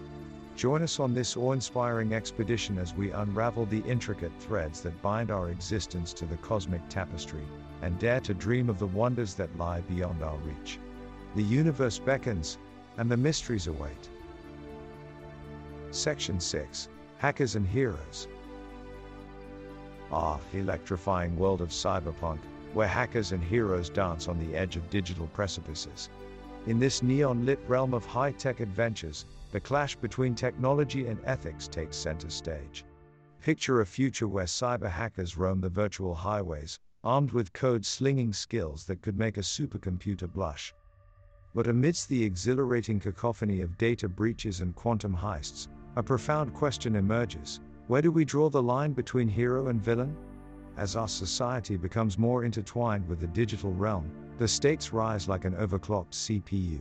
Join 0.56 0.82
us 0.82 1.00
on 1.00 1.14
this 1.14 1.36
awe 1.36 1.52
inspiring 1.52 2.14
expedition 2.14 2.78
as 2.78 2.94
we 2.94 3.10
unravel 3.10 3.66
the 3.66 3.82
intricate 3.86 4.32
threads 4.38 4.82
that 4.82 5.02
bind 5.02 5.30
our 5.30 5.50
existence 5.50 6.12
to 6.14 6.26
the 6.26 6.36
cosmic 6.36 6.86
tapestry, 6.88 7.44
and 7.82 7.98
dare 7.98 8.20
to 8.20 8.34
dream 8.34 8.68
of 8.68 8.78
the 8.78 8.86
wonders 8.86 9.34
that 9.34 9.56
lie 9.58 9.80
beyond 9.82 10.22
our 10.22 10.36
reach. 10.38 10.78
The 11.34 11.42
universe 11.42 11.98
beckons, 11.98 12.58
and 12.98 13.10
the 13.10 13.16
mysteries 13.16 13.66
await. 13.66 14.08
Section 15.90 16.38
6 16.38 16.88
Hackers 17.20 17.54
and 17.54 17.66
Heroes. 17.68 18.28
Ah, 20.10 20.40
electrifying 20.54 21.36
world 21.36 21.60
of 21.60 21.68
cyberpunk, 21.68 22.38
where 22.72 22.88
hackers 22.88 23.32
and 23.32 23.44
heroes 23.44 23.90
dance 23.90 24.26
on 24.26 24.38
the 24.38 24.56
edge 24.56 24.76
of 24.76 24.88
digital 24.88 25.26
precipices. 25.26 26.08
In 26.66 26.78
this 26.78 27.02
neon 27.02 27.44
lit 27.44 27.60
realm 27.68 27.92
of 27.92 28.06
high 28.06 28.32
tech 28.32 28.60
adventures, 28.60 29.26
the 29.52 29.60
clash 29.60 29.96
between 29.96 30.34
technology 30.34 31.08
and 31.08 31.20
ethics 31.26 31.68
takes 31.68 31.98
center 31.98 32.30
stage. 32.30 32.86
Picture 33.42 33.82
a 33.82 33.86
future 33.86 34.26
where 34.26 34.46
cyber 34.46 34.90
hackers 34.90 35.36
roam 35.36 35.60
the 35.60 35.68
virtual 35.68 36.14
highways, 36.14 36.78
armed 37.04 37.32
with 37.32 37.52
code 37.52 37.84
slinging 37.84 38.32
skills 38.32 38.86
that 38.86 39.02
could 39.02 39.18
make 39.18 39.36
a 39.36 39.42
supercomputer 39.42 40.32
blush. 40.32 40.72
But 41.54 41.66
amidst 41.66 42.08
the 42.08 42.24
exhilarating 42.24 42.98
cacophony 42.98 43.60
of 43.60 43.76
data 43.76 44.08
breaches 44.08 44.62
and 44.62 44.74
quantum 44.74 45.14
heists, 45.14 45.68
a 45.96 46.02
profound 46.02 46.54
question 46.54 46.94
emerges 46.94 47.60
where 47.88 48.00
do 48.00 48.12
we 48.12 48.24
draw 48.24 48.48
the 48.48 48.62
line 48.62 48.92
between 48.92 49.26
hero 49.26 49.66
and 49.66 49.82
villain? 49.82 50.16
As 50.76 50.94
our 50.94 51.08
society 51.08 51.76
becomes 51.76 52.16
more 52.16 52.44
intertwined 52.44 53.08
with 53.08 53.18
the 53.18 53.26
digital 53.26 53.72
realm, 53.72 54.08
the 54.38 54.46
stakes 54.46 54.92
rise 54.92 55.28
like 55.28 55.44
an 55.44 55.54
overclocked 55.54 56.12
CPU. 56.12 56.78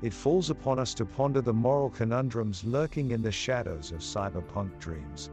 It 0.00 0.14
falls 0.14 0.48
upon 0.48 0.78
us 0.78 0.94
to 0.94 1.04
ponder 1.04 1.42
the 1.42 1.52
moral 1.52 1.90
conundrums 1.90 2.64
lurking 2.64 3.10
in 3.10 3.20
the 3.20 3.30
shadows 3.30 3.92
of 3.92 3.98
cyberpunk 3.98 4.78
dreams. 4.78 5.30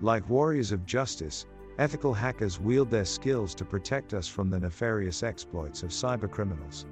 Like 0.00 0.30
warriors 0.30 0.70
of 0.70 0.86
justice, 0.86 1.46
ethical 1.78 2.14
hackers 2.14 2.60
wield 2.60 2.90
their 2.90 3.04
skills 3.04 3.56
to 3.56 3.64
protect 3.64 4.14
us 4.14 4.28
from 4.28 4.50
the 4.50 4.60
nefarious 4.60 5.24
exploits 5.24 5.82
of 5.82 5.90
cybercriminals. 5.90 6.84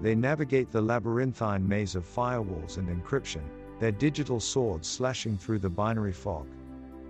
They 0.00 0.14
navigate 0.14 0.70
the 0.70 0.80
labyrinthine 0.80 1.68
maze 1.68 1.94
of 1.94 2.06
firewalls 2.06 2.78
and 2.78 2.88
encryption, 2.88 3.42
their 3.78 3.92
digital 3.92 4.40
swords 4.40 4.88
slashing 4.88 5.38
through 5.38 5.60
the 5.60 5.70
binary 5.70 6.12
fog. 6.12 6.46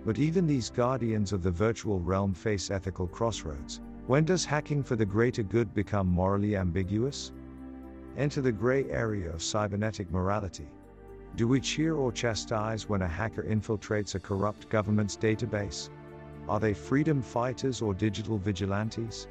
But 0.05 0.19
even 0.19 0.47
these 0.47 0.69
guardians 0.69 1.33
of 1.33 1.43
the 1.43 1.51
virtual 1.51 1.99
realm 1.99 2.33
face 2.33 2.71
ethical 2.71 3.07
crossroads. 3.07 3.81
When 4.07 4.23
does 4.25 4.45
hacking 4.45 4.83
for 4.83 4.95
the 4.95 5.05
greater 5.05 5.43
good 5.43 5.73
become 5.73 6.07
morally 6.07 6.55
ambiguous? 6.55 7.31
Enter 8.17 8.41
the 8.41 8.51
gray 8.51 8.89
area 8.89 9.31
of 9.31 9.43
cybernetic 9.43 10.11
morality. 10.11 10.67
Do 11.35 11.47
we 11.47 11.59
cheer 11.59 11.95
or 11.95 12.11
chastise 12.11 12.89
when 12.89 13.01
a 13.01 13.07
hacker 13.07 13.43
infiltrates 13.43 14.15
a 14.15 14.19
corrupt 14.19 14.69
government's 14.69 15.15
database? 15.15 15.89
Are 16.47 16.59
they 16.59 16.73
freedom 16.73 17.21
fighters 17.21 17.81
or 17.81 17.93
digital 17.93 18.37
vigilantes? 18.37 19.27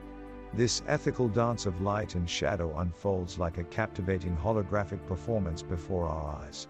This 0.55 0.83
ethical 0.87 1.29
dance 1.29 1.67
of 1.67 1.81
light 1.83 2.15
and 2.15 2.31
shadow 2.31 2.79
unfolds 2.79 3.39
like 3.39 3.59
a 3.59 3.65
captivating 3.65 4.37
holographic 4.37 5.05
performance 5.07 5.63
before 5.63 6.07
our 6.07 6.37
eyes. 6.37 6.69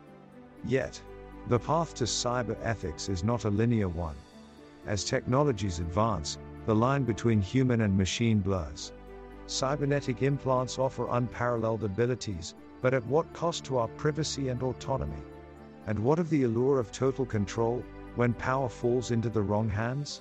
Yet, 0.65 1.00
the 1.49 1.59
path 1.59 1.95
to 1.95 2.05
cyber 2.05 2.57
ethics 2.62 3.09
is 3.09 3.25
not 3.25 3.45
a 3.45 3.50
linear 3.50 3.88
one. 3.88 4.17
As 4.87 5.05
technologies 5.05 5.79
advance, 5.79 6.38
the 6.67 6.75
line 6.75 7.05
between 7.05 7.41
human 7.41 7.81
and 7.83 7.97
machine 7.97 8.41
blurs. 8.41 8.93
Cybernetic 9.47 10.23
implants 10.23 10.79
offer 10.79 11.09
unparalleled 11.11 11.85
abilities, 11.85 12.55
but 12.83 12.93
at 12.93 13.07
what 13.07 13.33
cost 13.33 13.65
to 13.65 13.79
our 13.79 13.88
privacy 13.88 14.49
and 14.49 14.62
autonomy? 14.62 15.23
And 15.87 15.99
what 15.99 16.19
of 16.19 16.29
the 16.29 16.43
allure 16.43 16.79
of 16.79 16.93
total 16.93 17.25
control, 17.25 17.83
when 18.17 18.35
power 18.35 18.69
falls 18.69 19.11
into 19.11 19.31
the 19.31 19.43
wrong 19.43 19.71
hands? 19.71 20.21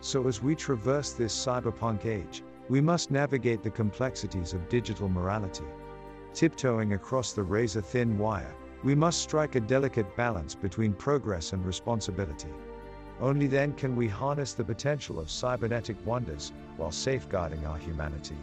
So, 0.00 0.26
as 0.28 0.42
we 0.42 0.54
traverse 0.54 1.12
this 1.12 1.34
cyberpunk 1.34 2.06
age, 2.06 2.42
we 2.68 2.80
must 2.80 3.10
navigate 3.10 3.62
the 3.62 3.70
complexities 3.70 4.54
of 4.54 4.68
digital 4.68 5.08
morality. 5.08 5.64
Tiptoeing 6.32 6.94
across 6.94 7.32
the 7.32 7.42
razor 7.42 7.80
thin 7.82 8.16
wire, 8.16 8.54
we 8.84 8.94
must 8.94 9.22
strike 9.22 9.54
a 9.54 9.60
delicate 9.60 10.16
balance 10.16 10.54
between 10.54 10.92
progress 10.92 11.52
and 11.52 11.64
responsibility. 11.64 12.48
Only 13.20 13.46
then 13.46 13.72
can 13.72 13.96
we 13.96 14.06
harness 14.06 14.52
the 14.52 14.64
potential 14.64 15.18
of 15.18 15.30
cybernetic 15.30 15.96
wonders 16.06 16.52
while 16.76 16.92
safeguarding 16.92 17.66
our 17.66 17.78
humanity. 17.78 18.36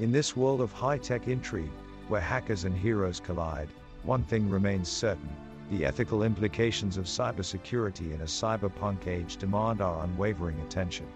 In 0.00 0.12
this 0.12 0.36
world 0.36 0.60
of 0.60 0.72
high 0.72 0.98
tech 0.98 1.28
intrigue, 1.28 1.70
where 2.08 2.20
hackers 2.20 2.64
and 2.64 2.76
heroes 2.76 3.20
collide, 3.20 3.68
one 4.02 4.22
thing 4.22 4.48
remains 4.48 4.88
certain 4.88 5.30
the 5.70 5.84
ethical 5.84 6.22
implications 6.22 6.96
of 6.96 7.04
cybersecurity 7.04 8.14
in 8.14 8.22
a 8.22 8.24
cyberpunk 8.24 9.06
age 9.06 9.36
demand 9.36 9.82
our 9.82 10.04
unwavering 10.04 10.58
attention. 10.60 11.06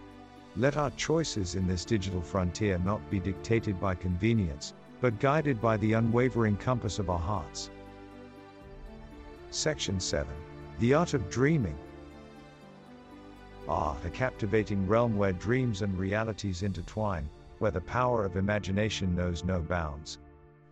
Let 0.57 0.77
our 0.77 0.91
choices 0.91 1.55
in 1.55 1.67
this 1.67 1.87
digital 1.87 2.21
frontier 2.21 2.79
not 2.79 3.09
be 3.11 3.19
dictated 3.19 3.81
by 3.81 3.95
convenience, 3.95 4.75
but 5.01 5.19
guided 5.21 5.61
by 5.61 5.79
the 5.79 5.95
unwavering 5.95 6.59
compass 6.59 6.99
of 6.99 7.09
our 7.09 7.19
hearts. 7.19 7.71
Section 9.54 10.00
7 10.00 10.32
The 10.78 10.94
Art 10.94 11.12
of 11.12 11.28
Dreaming 11.28 11.76
Ah, 13.68 13.99
a 14.02 14.09
captivating 14.09 14.87
realm 14.87 15.14
where 15.14 15.35
dreams 15.35 15.82
and 15.82 15.99
realities 15.99 16.62
intertwine, 16.62 17.28
where 17.59 17.71
the 17.71 17.82
power 17.82 18.25
of 18.25 18.37
imagination 18.37 19.14
knows 19.14 19.44
no 19.44 19.61
bounds. 19.61 20.18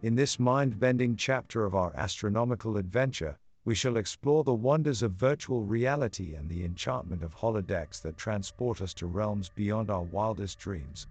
In 0.00 0.14
this 0.14 0.38
mind 0.38 0.80
bending 0.80 1.14
chapter 1.14 1.66
of 1.66 1.74
our 1.74 1.92
astronomical 1.94 2.78
adventure, 2.78 3.36
we 3.66 3.74
shall 3.74 3.98
explore 3.98 4.44
the 4.44 4.54
wonders 4.54 5.02
of 5.02 5.12
virtual 5.12 5.62
reality 5.62 6.34
and 6.34 6.48
the 6.48 6.64
enchantment 6.64 7.22
of 7.22 7.34
holodecks 7.34 8.00
that 8.00 8.16
transport 8.16 8.80
us 8.80 8.94
to 8.94 9.06
realms 9.06 9.50
beyond 9.50 9.90
our 9.90 10.04
wildest 10.04 10.58
dreams. 10.58 11.06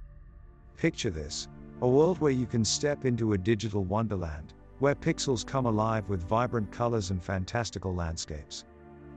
Picture 0.76 1.12
this 1.12 1.48
a 1.84 1.88
world 1.88 2.18
where 2.18 2.32
you 2.32 2.48
can 2.48 2.66
step 2.66 3.06
into 3.06 3.34
a 3.34 3.38
digital 3.38 3.84
wonderland, 3.84 4.56
where 4.80 4.96
pixels 4.96 5.46
come 5.46 5.66
alive 5.66 6.10
with 6.10 6.28
vibrant 6.28 6.72
colors 6.72 7.12
and 7.12 7.24
fantastical 7.24 7.94
landscapes. 7.94 8.66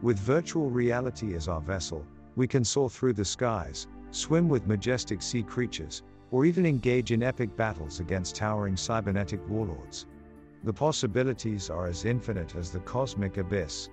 With 0.02 0.18
virtual 0.18 0.70
reality 0.70 1.34
as 1.34 1.48
our 1.48 1.60
vessel, 1.60 2.04
we 2.34 2.48
can 2.48 2.64
soar 2.64 2.90
through 2.90 3.12
the 3.12 3.24
skies, 3.24 3.86
swim 4.10 4.48
with 4.48 4.66
majestic 4.66 5.22
sea 5.22 5.42
creatures, 5.42 6.02
or 6.30 6.44
even 6.44 6.66
engage 6.66 7.12
in 7.12 7.22
epic 7.22 7.54
battles 7.56 8.00
against 8.00 8.34
towering 8.34 8.76
cybernetic 8.76 9.40
warlords. 9.48 10.06
The 10.64 10.72
possibilities 10.72 11.70
are 11.70 11.86
as 11.86 12.04
infinite 12.04 12.56
as 12.56 12.70
the 12.70 12.80
cosmic 12.80 13.36
abyss. 13.36 13.88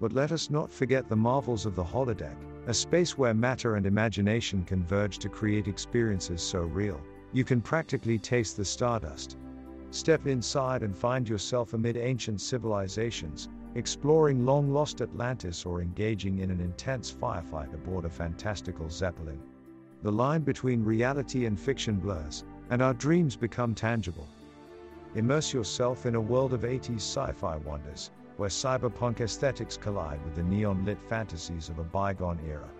But 0.00 0.12
let 0.12 0.32
us 0.32 0.50
not 0.50 0.72
forget 0.72 1.08
the 1.08 1.16
marvels 1.16 1.64
of 1.64 1.76
the 1.76 1.84
holodeck, 1.84 2.36
a 2.66 2.74
space 2.74 3.16
where 3.16 3.34
matter 3.34 3.76
and 3.76 3.86
imagination 3.86 4.64
converge 4.64 5.18
to 5.18 5.28
create 5.28 5.68
experiences 5.68 6.42
so 6.42 6.62
real, 6.62 7.00
you 7.32 7.44
can 7.44 7.60
practically 7.60 8.18
taste 8.18 8.56
the 8.56 8.64
stardust. 8.64 9.36
Step 9.92 10.26
inside 10.26 10.82
and 10.82 10.96
find 10.96 11.28
yourself 11.28 11.74
amid 11.74 11.98
ancient 11.98 12.40
civilizations, 12.40 13.50
exploring 13.74 14.46
long 14.46 14.72
lost 14.72 15.02
Atlantis 15.02 15.66
or 15.66 15.82
engaging 15.82 16.38
in 16.38 16.50
an 16.50 16.60
intense 16.60 17.12
firefight 17.12 17.74
aboard 17.74 18.06
a 18.06 18.08
fantastical 18.08 18.88
Zeppelin. 18.88 19.38
The 20.02 20.10
line 20.10 20.40
between 20.40 20.82
reality 20.82 21.44
and 21.44 21.60
fiction 21.60 21.96
blurs, 21.96 22.42
and 22.70 22.80
our 22.80 22.94
dreams 22.94 23.36
become 23.36 23.74
tangible. 23.74 24.26
Immerse 25.14 25.52
yourself 25.52 26.06
in 26.06 26.14
a 26.14 26.20
world 26.20 26.54
of 26.54 26.62
80s 26.62 26.96
sci 26.96 27.30
fi 27.32 27.58
wonders, 27.58 28.12
where 28.38 28.48
cyberpunk 28.48 29.20
aesthetics 29.20 29.76
collide 29.76 30.24
with 30.24 30.36
the 30.36 30.42
neon 30.42 30.86
lit 30.86 31.02
fantasies 31.02 31.68
of 31.68 31.78
a 31.78 31.84
bygone 31.84 32.40
era. 32.48 32.70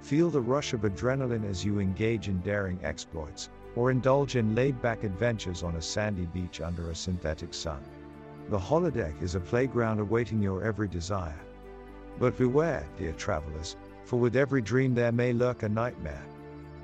Feel 0.00 0.30
the 0.30 0.40
rush 0.40 0.72
of 0.72 0.80
adrenaline 0.80 1.44
as 1.44 1.62
you 1.62 1.78
engage 1.78 2.28
in 2.28 2.40
daring 2.40 2.78
exploits, 2.82 3.50
or 3.76 3.90
indulge 3.90 4.36
in 4.36 4.54
laid 4.54 4.80
back 4.80 5.04
adventures 5.04 5.62
on 5.62 5.76
a 5.76 5.82
sandy 5.82 6.26
beach 6.26 6.60
under 6.60 6.90
a 6.90 6.94
synthetic 6.94 7.52
sun. 7.52 7.82
The 8.50 8.58
holodeck 8.58 9.22
is 9.22 9.34
a 9.34 9.40
playground 9.40 10.00
awaiting 10.00 10.42
your 10.42 10.62
every 10.62 10.88
desire. 10.88 11.40
But 12.18 12.36
beware, 12.36 12.86
dear 12.98 13.12
travelers, 13.12 13.76
for 14.04 14.18
with 14.18 14.36
every 14.36 14.60
dream 14.60 14.94
there 14.94 15.12
may 15.12 15.32
lurk 15.32 15.62
a 15.62 15.68
nightmare. 15.68 16.24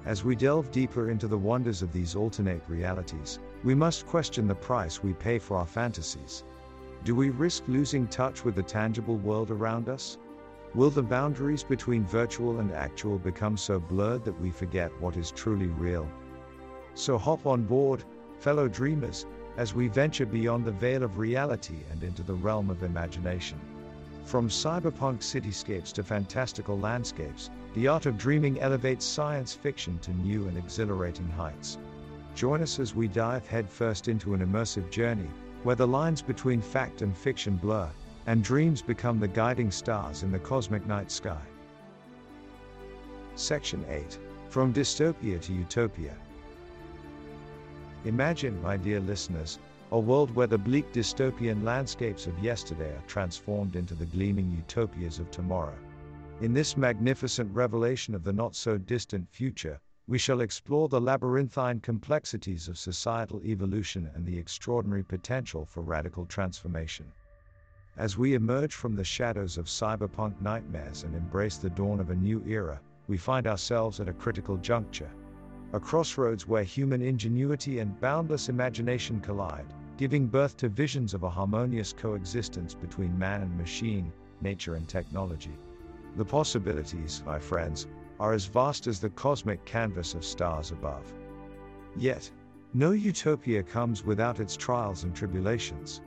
As 0.07 0.25
we 0.25 0.35
delve 0.35 0.71
deeper 0.71 1.11
into 1.11 1.29
the 1.29 1.39
wonders 1.39 1.83
of 1.83 1.93
these 1.93 2.17
alternate 2.17 2.63
realities, 2.67 3.39
we 3.63 3.75
must 3.75 4.07
question 4.07 4.49
the 4.49 4.55
price 4.55 5.03
we 5.03 5.13
pay 5.13 5.39
for 5.39 5.59
our 5.59 5.67
fantasies. 5.67 6.45
Do 7.05 7.15
we 7.15 7.31
risk 7.31 7.65
losing 7.69 8.07
touch 8.07 8.45
with 8.45 8.55
the 8.55 8.63
tangible 8.63 9.17
world 9.19 9.51
around 9.51 9.89
us? 9.89 10.19
Will 10.75 10.91
the 10.91 11.03
boundaries 11.03 11.63
between 11.63 12.05
virtual 12.05 12.61
and 12.61 12.73
actual 12.73 13.19
become 13.19 13.57
so 13.57 13.79
blurred 13.79 14.25
that 14.25 14.41
we 14.41 14.51
forget 14.51 14.91
what 15.01 15.17
is 15.17 15.31
truly 15.31 15.67
real? 15.67 16.09
So 16.95 17.19
hop 17.19 17.47
on 17.47 17.65
board, 17.65 18.05
fellow 18.39 18.69
dreamers, 18.69 19.27
as 19.57 19.75
we 19.75 19.89
venture 19.89 20.27
beyond 20.27 20.65
the 20.65 20.73
veil 20.73 21.03
of 21.03 21.19
reality 21.19 21.81
and 21.91 22.03
into 22.03 22.23
the 22.23 22.35
realm 22.35 22.71
of 22.71 22.83
imagination. 22.83 23.59
From 24.25 24.49
cyberpunk 24.49 25.19
cityscapes 25.19 25.93
to 25.95 26.03
fantastical 26.03 26.79
landscapes, 26.79 27.51
the 27.75 27.89
art 27.89 28.07
of 28.07 28.19
dreaming 28.19 28.61
elevates 28.61 29.05
science 29.05 29.55
fiction 29.55 29.99
to 30.01 30.13
new 30.13 30.47
and 30.47 30.57
exhilarating 30.57 31.29
heights. 31.31 31.79
Join 32.35 32.63
us 32.63 32.79
as 32.79 32.95
we 32.95 33.09
dive 33.09 33.47
headfirst 33.47 34.09
into 34.09 34.35
an 34.35 34.41
immersive 34.41 34.91
journey, 34.91 35.29
where 35.63 35.77
the 35.77 35.87
lines 35.87 36.23
between 36.23 36.61
fact 36.61 37.03
and 37.03 37.17
fiction 37.17 37.57
blur, 37.57 37.91
and 38.27 38.45
dreams 38.45 38.83
become 38.83 39.19
the 39.19 39.29
guiding 39.29 39.71
stars 39.71 40.23
in 40.23 40.31
the 40.31 40.39
cosmic 40.39 40.87
night 40.87 41.11
sky. 41.11 41.43
Section 43.35 43.85
8 43.89 44.19
From 44.49 44.73
Dystopia 44.73 45.41
to 45.41 45.53
Utopia. 45.53 46.15
Imagine, 48.07 48.63
my 48.63 48.79
dear 48.79 48.99
listeners, 48.99 49.59
a 49.93 50.01
world 50.01 50.35
where 50.35 50.47
the 50.47 50.57
bleak 50.57 50.91
dystopian 50.91 51.65
landscapes 51.65 52.27
of 52.27 52.39
yesterday 52.39 52.97
are 52.97 53.07
transformed 53.07 53.77
into 53.77 53.95
the 53.95 54.07
gleaming 54.07 54.51
utopias 54.51 55.19
of 55.19 55.31
tomorrow. 55.31 55.75
In 56.41 56.55
this 56.55 56.79
magnificent 56.79 57.55
revelation 57.55 58.15
of 58.15 58.25
the 58.25 58.33
not 58.33 58.57
so 58.57 58.79
distant 58.79 59.29
future, 59.29 59.79
we 60.09 60.17
shall 60.17 60.41
explore 60.41 60.89
the 60.89 60.99
labyrinthine 60.99 61.81
complexities 61.81 62.69
of 62.69 62.79
societal 62.79 63.43
evolution 63.45 64.11
and 64.15 64.25
the 64.25 64.39
extraordinary 64.39 65.05
potential 65.05 65.67
for 65.67 65.83
radical 65.83 66.25
transformation. 66.25 67.05
As 67.99 68.17
we 68.17 68.33
emerge 68.33 68.75
from 68.75 68.97
the 68.97 69.05
shadows 69.05 69.59
of 69.59 69.67
cyberpunk 69.67 70.41
nightmares 70.41 71.03
and 71.03 71.15
embrace 71.15 71.59
the 71.59 71.69
dawn 71.69 72.01
of 72.01 72.09
a 72.09 72.17
new 72.17 72.43
era, 72.47 72.81
we 73.09 73.19
find 73.19 73.47
ourselves 73.47 74.01
at 74.01 74.09
a 74.09 74.15
critical 74.15 74.57
juncture 74.57 75.11
a 75.73 75.79
crossroads 75.81 76.49
where 76.49 76.65
human 76.65 77.01
ingenuity 77.01 77.79
and 77.79 78.01
boundless 78.01 78.49
imagination 78.49 79.21
collide, 79.21 79.73
giving 79.97 80.27
birth 80.27 80.57
to 80.57 80.69
visions 80.69 81.15
of 81.15 81.23
a 81.23 81.31
harmonious 81.31 81.93
coexistence 81.93 82.75
between 82.75 83.19
man 83.19 83.43
and 83.43 83.57
machine, 83.57 84.13
nature 84.41 84.75
and 84.75 84.89
technology. 84.89 85.57
The 86.17 86.25
possibilities, 86.25 87.23
my 87.25 87.39
friends, 87.39 87.87
are 88.19 88.33
as 88.33 88.47
vast 88.47 88.89
as 88.89 88.99
the 88.99 89.11
cosmic 89.11 89.65
canvas 89.65 90.15
of 90.15 90.25
stars 90.25 90.73
above. 90.73 91.13
Yet, 91.97 92.31
no 92.75 92.91
utopia 92.91 93.63
comes 93.63 94.05
without 94.05 94.41
its 94.41 94.57
trials 94.57 95.05
and 95.05 95.15
tribulations. 95.15 96.01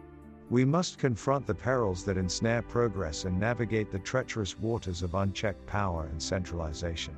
We 0.50 0.66
must 0.66 0.98
confront 0.98 1.48
the 1.48 1.56
perils 1.56 2.04
that 2.04 2.18
ensnare 2.18 2.62
progress 2.62 3.26
and 3.26 3.40
navigate 3.40 3.92
the 3.92 4.00
treacherous 4.00 4.60
waters 4.60 5.04
of 5.04 5.16
unchecked 5.16 5.66
power 5.66 6.06
and 6.12 6.22
centralization. 6.22 7.16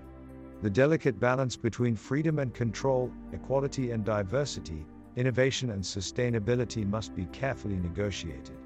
The 0.65 0.71
delicate 0.71 1.19
balance 1.19 1.55
between 1.55 1.95
freedom 1.95 2.39
and 2.39 2.51
control, 2.51 3.11
equality 3.33 3.91
and 3.91 4.03
diversity, 4.03 4.83
innovation 5.15 5.69
and 5.69 5.83
sustainability 5.83 6.89
must 6.89 7.15
be 7.15 7.27
carefully 7.27 7.75
negotiated. 7.75 8.57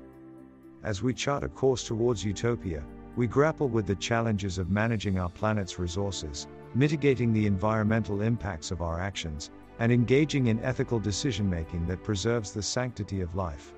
As 0.82 1.04
we 1.04 1.14
chart 1.14 1.44
a 1.44 1.50
course 1.50 1.84
towards 1.84 2.24
utopia, 2.24 2.86
we 3.18 3.28
grapple 3.28 3.68
with 3.68 3.86
the 3.86 3.96
challenges 3.96 4.58
of 4.58 4.70
managing 4.70 5.20
our 5.20 5.28
planet's 5.28 5.78
resources, 5.78 6.48
mitigating 6.74 7.34
the 7.34 7.46
environmental 7.46 8.22
impacts 8.22 8.72
of 8.72 8.82
our 8.82 9.02
actions, 9.02 9.52
and 9.80 9.92
engaging 9.92 10.48
in 10.48 10.64
ethical 10.64 11.02
decision 11.02 11.50
making 11.50 11.86
that 11.88 12.02
preserves 12.02 12.54
the 12.54 12.64
sanctity 12.64 13.20
of 13.20 13.36
life. 13.36 13.74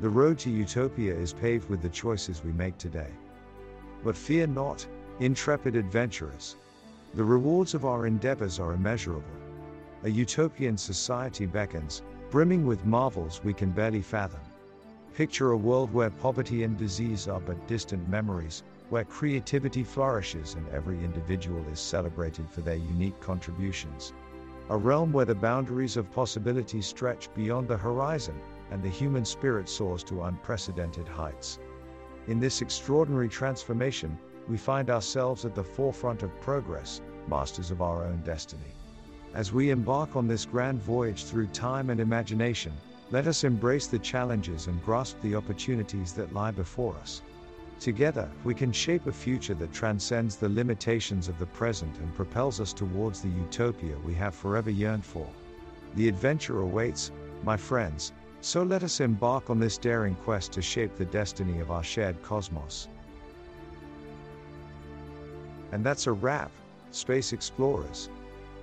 The 0.00 0.08
road 0.08 0.38
to 0.38 0.50
utopia 0.50 1.14
is 1.14 1.34
paved 1.34 1.68
with 1.68 1.82
the 1.82 1.90
choices 1.90 2.42
we 2.42 2.52
make 2.52 2.78
today. 2.78 3.10
But 4.02 4.16
fear 4.16 4.46
not, 4.46 4.86
intrepid 5.20 5.76
adventurers. 5.76 6.56
The 7.14 7.24
rewards 7.24 7.74
of 7.74 7.86
our 7.86 8.06
endeavors 8.06 8.60
are 8.60 8.74
immeasurable. 8.74 9.24
A 10.04 10.10
utopian 10.10 10.76
society 10.76 11.46
beckons, 11.46 12.02
brimming 12.30 12.66
with 12.66 12.84
marvels 12.84 13.40
we 13.42 13.54
can 13.54 13.70
barely 13.70 14.02
fathom. 14.02 14.42
Picture 15.14 15.52
a 15.52 15.56
world 15.56 15.92
where 15.92 16.10
poverty 16.10 16.64
and 16.64 16.76
disease 16.76 17.26
are 17.26 17.40
but 17.40 17.66
distant 17.66 18.06
memories, 18.08 18.62
where 18.90 19.04
creativity 19.04 19.82
flourishes 19.82 20.54
and 20.54 20.68
every 20.68 21.02
individual 21.02 21.64
is 21.72 21.80
celebrated 21.80 22.48
for 22.50 22.60
their 22.60 22.76
unique 22.76 23.18
contributions. 23.20 24.12
A 24.68 24.76
realm 24.76 25.10
where 25.10 25.24
the 25.24 25.34
boundaries 25.34 25.96
of 25.96 26.10
possibility 26.12 26.82
stretch 26.82 27.32
beyond 27.34 27.68
the 27.68 27.76
horizon, 27.76 28.38
and 28.70 28.82
the 28.82 28.88
human 28.88 29.24
spirit 29.24 29.68
soars 29.68 30.04
to 30.04 30.24
unprecedented 30.24 31.08
heights. 31.08 31.58
In 32.26 32.38
this 32.38 32.60
extraordinary 32.60 33.30
transformation, 33.30 34.18
we 34.48 34.56
find 34.56 34.90
ourselves 34.90 35.44
at 35.44 35.54
the 35.54 35.62
forefront 35.62 36.22
of 36.22 36.40
progress, 36.40 37.00
masters 37.28 37.70
of 37.70 37.82
our 37.82 38.04
own 38.04 38.22
destiny. 38.24 38.72
As 39.34 39.52
we 39.52 39.70
embark 39.70 40.16
on 40.16 40.26
this 40.26 40.46
grand 40.46 40.80
voyage 40.80 41.24
through 41.24 41.48
time 41.48 41.90
and 41.90 42.00
imagination, 42.00 42.72
let 43.10 43.26
us 43.26 43.44
embrace 43.44 43.86
the 43.86 43.98
challenges 43.98 44.66
and 44.66 44.84
grasp 44.84 45.20
the 45.20 45.34
opportunities 45.34 46.12
that 46.14 46.32
lie 46.32 46.50
before 46.50 46.96
us. 46.96 47.22
Together, 47.80 48.28
we 48.42 48.54
can 48.54 48.72
shape 48.72 49.06
a 49.06 49.12
future 49.12 49.54
that 49.54 49.72
transcends 49.72 50.36
the 50.36 50.48
limitations 50.48 51.28
of 51.28 51.38
the 51.38 51.46
present 51.46 51.96
and 51.98 52.14
propels 52.14 52.60
us 52.60 52.72
towards 52.72 53.20
the 53.20 53.28
utopia 53.28 53.96
we 54.04 54.14
have 54.14 54.34
forever 54.34 54.70
yearned 54.70 55.04
for. 55.04 55.26
The 55.94 56.08
adventure 56.08 56.60
awaits, 56.60 57.12
my 57.44 57.56
friends, 57.56 58.12
so 58.40 58.62
let 58.62 58.82
us 58.82 59.00
embark 59.00 59.48
on 59.50 59.58
this 59.58 59.78
daring 59.78 60.16
quest 60.16 60.52
to 60.52 60.62
shape 60.62 60.96
the 60.96 61.04
destiny 61.04 61.60
of 61.60 61.70
our 61.70 61.84
shared 61.84 62.22
cosmos. 62.22 62.88
And 65.72 65.84
that's 65.84 66.06
a 66.06 66.12
wrap, 66.12 66.50
Space 66.90 67.32
Explorers. 67.32 68.10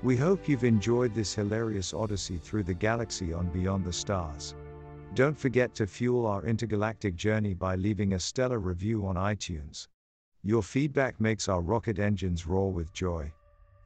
We 0.04 0.18
hope 0.18 0.48
you've 0.48 0.64
enjoyed 0.64 1.14
this 1.14 1.34
hilarious 1.34 1.94
odyssey 1.94 2.38
through 2.38 2.64
the 2.64 2.74
galaxy 2.74 3.34
on 3.34 3.48
Beyond 3.50 3.86
the 3.86 3.94
Stars. 3.94 4.56
Don't 5.14 5.38
forget 5.38 5.74
to 5.76 5.88
fuel 5.88 6.26
our 6.26 6.44
intergalactic 6.46 7.16
journey 7.16 7.54
by 7.54 7.76
leaving 7.76 8.14
a 8.14 8.20
stellar 8.20 8.60
review 8.60 9.06
on 9.08 9.16
iTunes. 9.16 9.88
Your 10.44 10.62
feedback 10.62 11.20
makes 11.22 11.48
our 11.48 11.62
rocket 11.62 12.00
engines 12.00 12.46
roar 12.46 12.72
with 12.72 12.94
joy. 12.94 13.32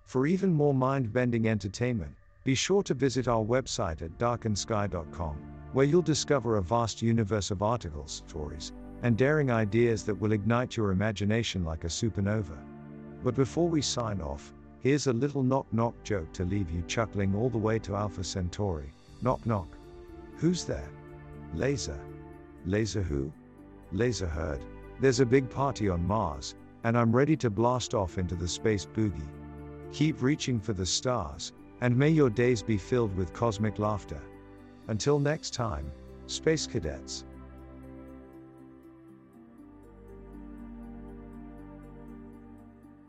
For 0.05 0.25
even 0.25 0.53
more 0.53 0.73
mind 0.73 1.13
bending 1.13 1.47
entertainment, 1.47 2.15
be 2.43 2.55
sure 2.55 2.82
to 2.84 2.93
visit 2.93 3.27
our 3.27 3.43
website 3.43 4.01
at 4.01 4.17
darkensky.com, 4.17 5.36
where 5.73 5.86
you'll 5.86 6.01
discover 6.01 6.58
a 6.58 6.63
vast 6.63 7.01
universe 7.01 7.51
of 7.51 7.62
articles, 7.62 8.23
stories, 8.27 8.73
and 9.03 9.17
daring 9.17 9.51
ideas 9.51 10.03
that 10.03 10.19
will 10.19 10.32
ignite 10.32 10.75
your 10.75 10.91
imagination 10.91 11.63
like 11.63 11.84
a 11.84 11.88
supernova. 11.88 12.58
But 13.23 13.36
before 13.36 13.67
we 13.67 13.82
sign 13.82 14.21
off, 14.21 14.53
here's 14.79 15.08
a 15.08 15.13
little 15.13 15.43
knock 15.43 15.65
knock 15.73 15.93
joke 16.03 16.32
to 16.34 16.45
leave 16.45 16.71
you 16.71 16.84
chuckling 16.88 17.36
all 17.36 17.49
the 17.49 17.58
way 17.58 17.79
to 17.79 17.95
Alpha 17.95 18.23
Centauri. 18.23 18.91
Knock 19.21 19.45
knock. 19.45 19.67
Who's 20.38 20.63
there? 20.63 20.89
Laser. 21.53 21.99
Laser 22.65 23.01
who? 23.01 23.32
Laser 23.91 24.27
heard. 24.27 24.62
There's 25.01 25.19
a 25.19 25.25
big 25.25 25.49
party 25.49 25.89
on 25.89 26.08
Mars, 26.08 26.55
and 26.84 26.97
I'm 26.97 27.13
ready 27.13 27.36
to 27.38 27.49
blast 27.49 27.93
off 27.93 28.17
into 28.17 28.36
the 28.36 28.47
space 28.47 28.86
boogie. 28.86 29.21
Keep 29.91 30.21
reaching 30.21 30.60
for 30.60 30.73
the 30.73 30.86
stars, 30.86 31.51
and 31.82 31.95
may 31.95 32.10
your 32.10 32.29
days 32.29 32.62
be 32.62 32.77
filled 32.77 33.15
with 33.17 33.34
cosmic 33.34 33.79
laughter. 33.79 34.21
Until 34.88 35.19
next 35.19 35.53
time, 35.53 35.91
Space 36.27 36.67
Cadets. 36.67 37.25